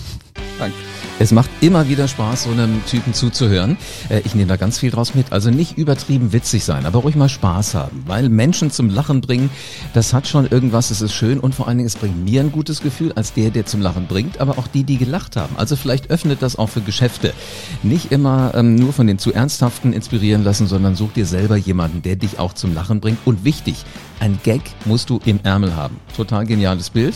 Danke. 0.59 0.75
Es 1.19 1.31
macht 1.31 1.49
immer 1.61 1.89
wieder 1.89 2.07
Spaß, 2.07 2.43
so 2.43 2.51
einem 2.51 2.85
Typen 2.85 3.11
zuzuhören. 3.11 3.77
Äh, 4.09 4.21
ich 4.23 4.35
nehme 4.35 4.47
da 4.47 4.55
ganz 4.55 4.77
viel 4.77 4.91
draus 4.91 5.15
mit. 5.15 5.31
Also 5.31 5.49
nicht 5.49 5.75
übertrieben 5.75 6.31
witzig 6.31 6.63
sein, 6.63 6.85
aber 6.85 6.99
ruhig 6.99 7.15
mal 7.15 7.27
Spaß 7.27 7.73
haben. 7.73 8.03
Weil 8.05 8.29
Menschen 8.29 8.69
zum 8.69 8.89
Lachen 8.89 9.21
bringen, 9.21 9.49
das 9.95 10.13
hat 10.13 10.27
schon 10.27 10.47
irgendwas, 10.47 10.91
es 10.91 11.01
ist 11.01 11.13
schön 11.13 11.39
und 11.39 11.55
vor 11.55 11.67
allen 11.67 11.77
Dingen, 11.77 11.87
es 11.87 11.95
bringt 11.95 12.23
mir 12.23 12.41
ein 12.41 12.51
gutes 12.51 12.81
Gefühl 12.81 13.13
als 13.13 13.33
der, 13.33 13.49
der 13.49 13.65
zum 13.65 13.81
Lachen 13.81 14.05
bringt, 14.05 14.39
aber 14.39 14.59
auch 14.59 14.67
die, 14.67 14.83
die 14.83 14.97
gelacht 14.97 15.35
haben. 15.37 15.55
Also 15.57 15.75
vielleicht 15.75 16.11
öffnet 16.11 16.43
das 16.43 16.55
auch 16.55 16.69
für 16.69 16.81
Geschäfte. 16.81 17.33
Nicht 17.81 18.11
immer 18.11 18.53
ähm, 18.53 18.75
nur 18.75 18.93
von 18.93 19.07
den 19.07 19.17
zu 19.17 19.33
Ernsthaften 19.33 19.93
inspirieren 19.93 20.43
lassen, 20.43 20.67
sondern 20.67 20.95
such 20.95 21.13
dir 21.13 21.25
selber 21.25 21.57
jemanden, 21.57 22.03
der 22.03 22.15
dich 22.15 22.37
auch 22.37 22.53
zum 22.53 22.75
Lachen 22.75 22.99
bringt. 22.99 23.17
Und 23.25 23.43
wichtig, 23.43 23.85
ein 24.19 24.39
Gag 24.43 24.61
musst 24.85 25.09
du 25.09 25.19
im 25.25 25.39
Ärmel 25.43 25.75
haben. 25.75 25.99
Total 26.15 26.45
geniales 26.45 26.89
Bild, 26.89 27.15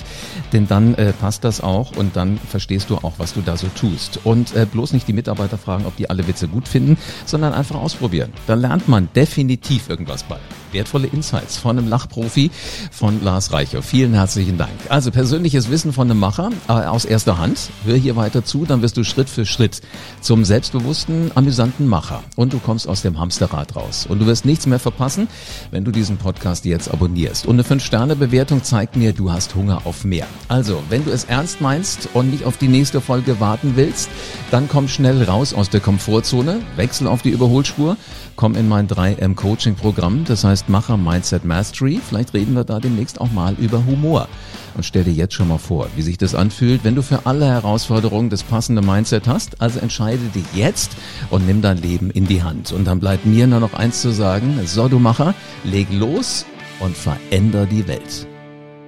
denn 0.54 0.68
dann 0.68 0.96
äh, 0.96 1.14
passt 1.14 1.44
das 1.44 1.62
auch 1.62 1.96
und 1.96 2.16
dann 2.16 2.38
verstehst 2.38 2.90
du 2.90 2.98
auch, 2.98 3.14
was 3.18 3.31
du 3.36 3.42
da 3.42 3.58
so 3.58 3.68
tust. 3.76 4.20
Und 4.24 4.56
äh, 4.56 4.66
bloß 4.66 4.94
nicht 4.94 5.08
die 5.08 5.14
Mitarbeiter 5.14 5.58
fragen, 5.58 5.86
ob 5.86 5.96
die 5.98 6.10
alle 6.10 6.28
Witze 6.28 6.48
gut 6.48 6.68
finden, 6.68 6.98
sondern 7.26 7.54
einfach 7.54 7.76
ausprobieren. 7.76 8.32
Da 8.48 8.54
lernt 8.54 8.88
man 8.88 9.10
definitiv 9.16 9.90
irgendwas 9.90 10.24
bei 10.24 10.38
wertvolle 10.74 11.08
Insights 11.08 11.58
von 11.58 11.78
einem 11.78 11.88
Lachprofi 11.88 12.52
von 12.92 13.24
Lars 13.24 13.52
Reicher. 13.52 13.82
Vielen 13.82 14.14
herzlichen 14.14 14.58
Dank. 14.58 14.72
Also 14.90 15.12
persönliches 15.12 15.70
Wissen 15.70 15.94
von 15.94 16.10
einem 16.10 16.20
Macher 16.20 16.50
äh, 16.68 16.74
aus 16.74 17.06
erster 17.06 17.38
Hand. 17.38 17.70
Hör 17.86 17.96
hier 17.96 18.16
weiter 18.16 18.44
zu, 18.44 18.66
dann 18.66 18.82
wirst 18.82 18.98
du 18.98 19.04
Schritt 19.04 19.30
für 19.30 19.46
Schritt 19.46 19.82
zum 20.22 20.46
selbstbewussten, 20.46 21.32
amüsanten 21.36 21.88
Macher. 21.88 22.24
Und 22.36 22.54
du 22.54 22.60
kommst 22.60 22.88
aus 22.88 23.02
dem 23.02 23.20
Hamsterrad 23.20 23.76
raus. 23.76 24.06
Und 24.08 24.20
du 24.20 24.26
wirst 24.26 24.46
nichts 24.46 24.66
mehr 24.66 24.80
verpassen, 24.80 25.28
wenn 25.72 25.84
du 25.84 25.92
diesen 25.92 26.18
Podcast 26.18 26.66
jetzt 26.66 26.90
abonnierst. 26.90 27.46
Und 27.46 27.56
eine 27.56 27.64
5-Sterne-Bewertung 27.64 28.64
zeigt 28.64 28.96
mir, 28.96 29.14
du 29.14 29.32
hast 29.32 29.56
Hunger 29.56 29.82
auf 29.86 30.04
mehr. 30.04 30.28
Also, 30.48 30.82
wenn 30.90 31.06
du 31.06 31.12
es 31.12 31.26
ernst 31.26 31.62
meinst 31.62 32.10
und 32.14 32.32
nicht 32.32 32.46
auf 32.46 32.58
die 32.58 32.68
nächste 32.68 33.02
Folge 33.22 33.40
warten 33.40 33.74
willst, 33.76 34.10
dann 34.50 34.68
komm 34.68 34.88
schnell 34.88 35.24
raus 35.24 35.54
aus 35.54 35.70
der 35.70 35.80
Komfortzone, 35.80 36.60
wechsel 36.76 37.08
auf 37.08 37.22
die 37.22 37.30
Überholspur 37.30 37.98
komm 38.36 38.56
in 38.56 38.68
mein 38.68 38.88
3M 38.88 39.36
Coaching 39.36 39.76
Programm, 39.76 40.26
das 40.26 40.44
heißt 40.44 40.68
Macher 40.68 40.98
Mindset 40.98 41.46
Mastery. 41.46 42.02
Vielleicht 42.04 42.34
reden 42.34 42.56
wir 42.56 42.64
da 42.64 42.80
demnächst 42.80 43.22
auch 43.22 43.32
mal 43.32 43.54
über 43.60 43.86
Humor. 43.86 44.28
Und 44.74 44.84
stell 44.84 45.04
dir 45.04 45.14
jetzt 45.14 45.36
schon 45.36 45.50
mal 45.50 45.60
vor, 45.60 45.88
wie 45.96 46.02
sich 46.02 46.18
das 46.18 46.34
anfühlt, 46.34 46.84
wenn 46.84 46.96
du 46.96 47.04
für 47.04 47.28
alle 47.28 47.46
Herausforderungen 47.46 48.32
das 48.32 48.42
passende 48.42 48.82
Mindset 48.82 49.28
hast. 49.28 49.62
Also 49.62 49.80
entscheide 49.80 50.24
dich 50.34 50.46
jetzt 50.56 50.94
und 51.30 51.46
nimm 51.46 51.62
dein 51.62 51.78
Leben 51.78 52.10
in 52.10 52.26
die 52.26 52.42
Hand. 52.42 52.72
Und 52.72 52.86
dann 52.86 53.00
bleibt 53.00 53.28
mir 53.28 53.46
nur 53.46 53.60
noch 53.60 53.76
eins 53.76 54.02
zu 54.02 54.12
sagen. 54.12 54.60
So, 54.66 54.88
du 54.88 54.98
Macher, 54.98 55.36
leg 55.64 55.88
los 55.92 56.46
und 56.80 56.98
veränder 56.98 57.68
die 57.68 57.88
Welt. 57.88 58.28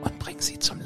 Und 0.02 0.18
bring 0.18 0.38
sie 0.40 0.58
zum 0.58 0.83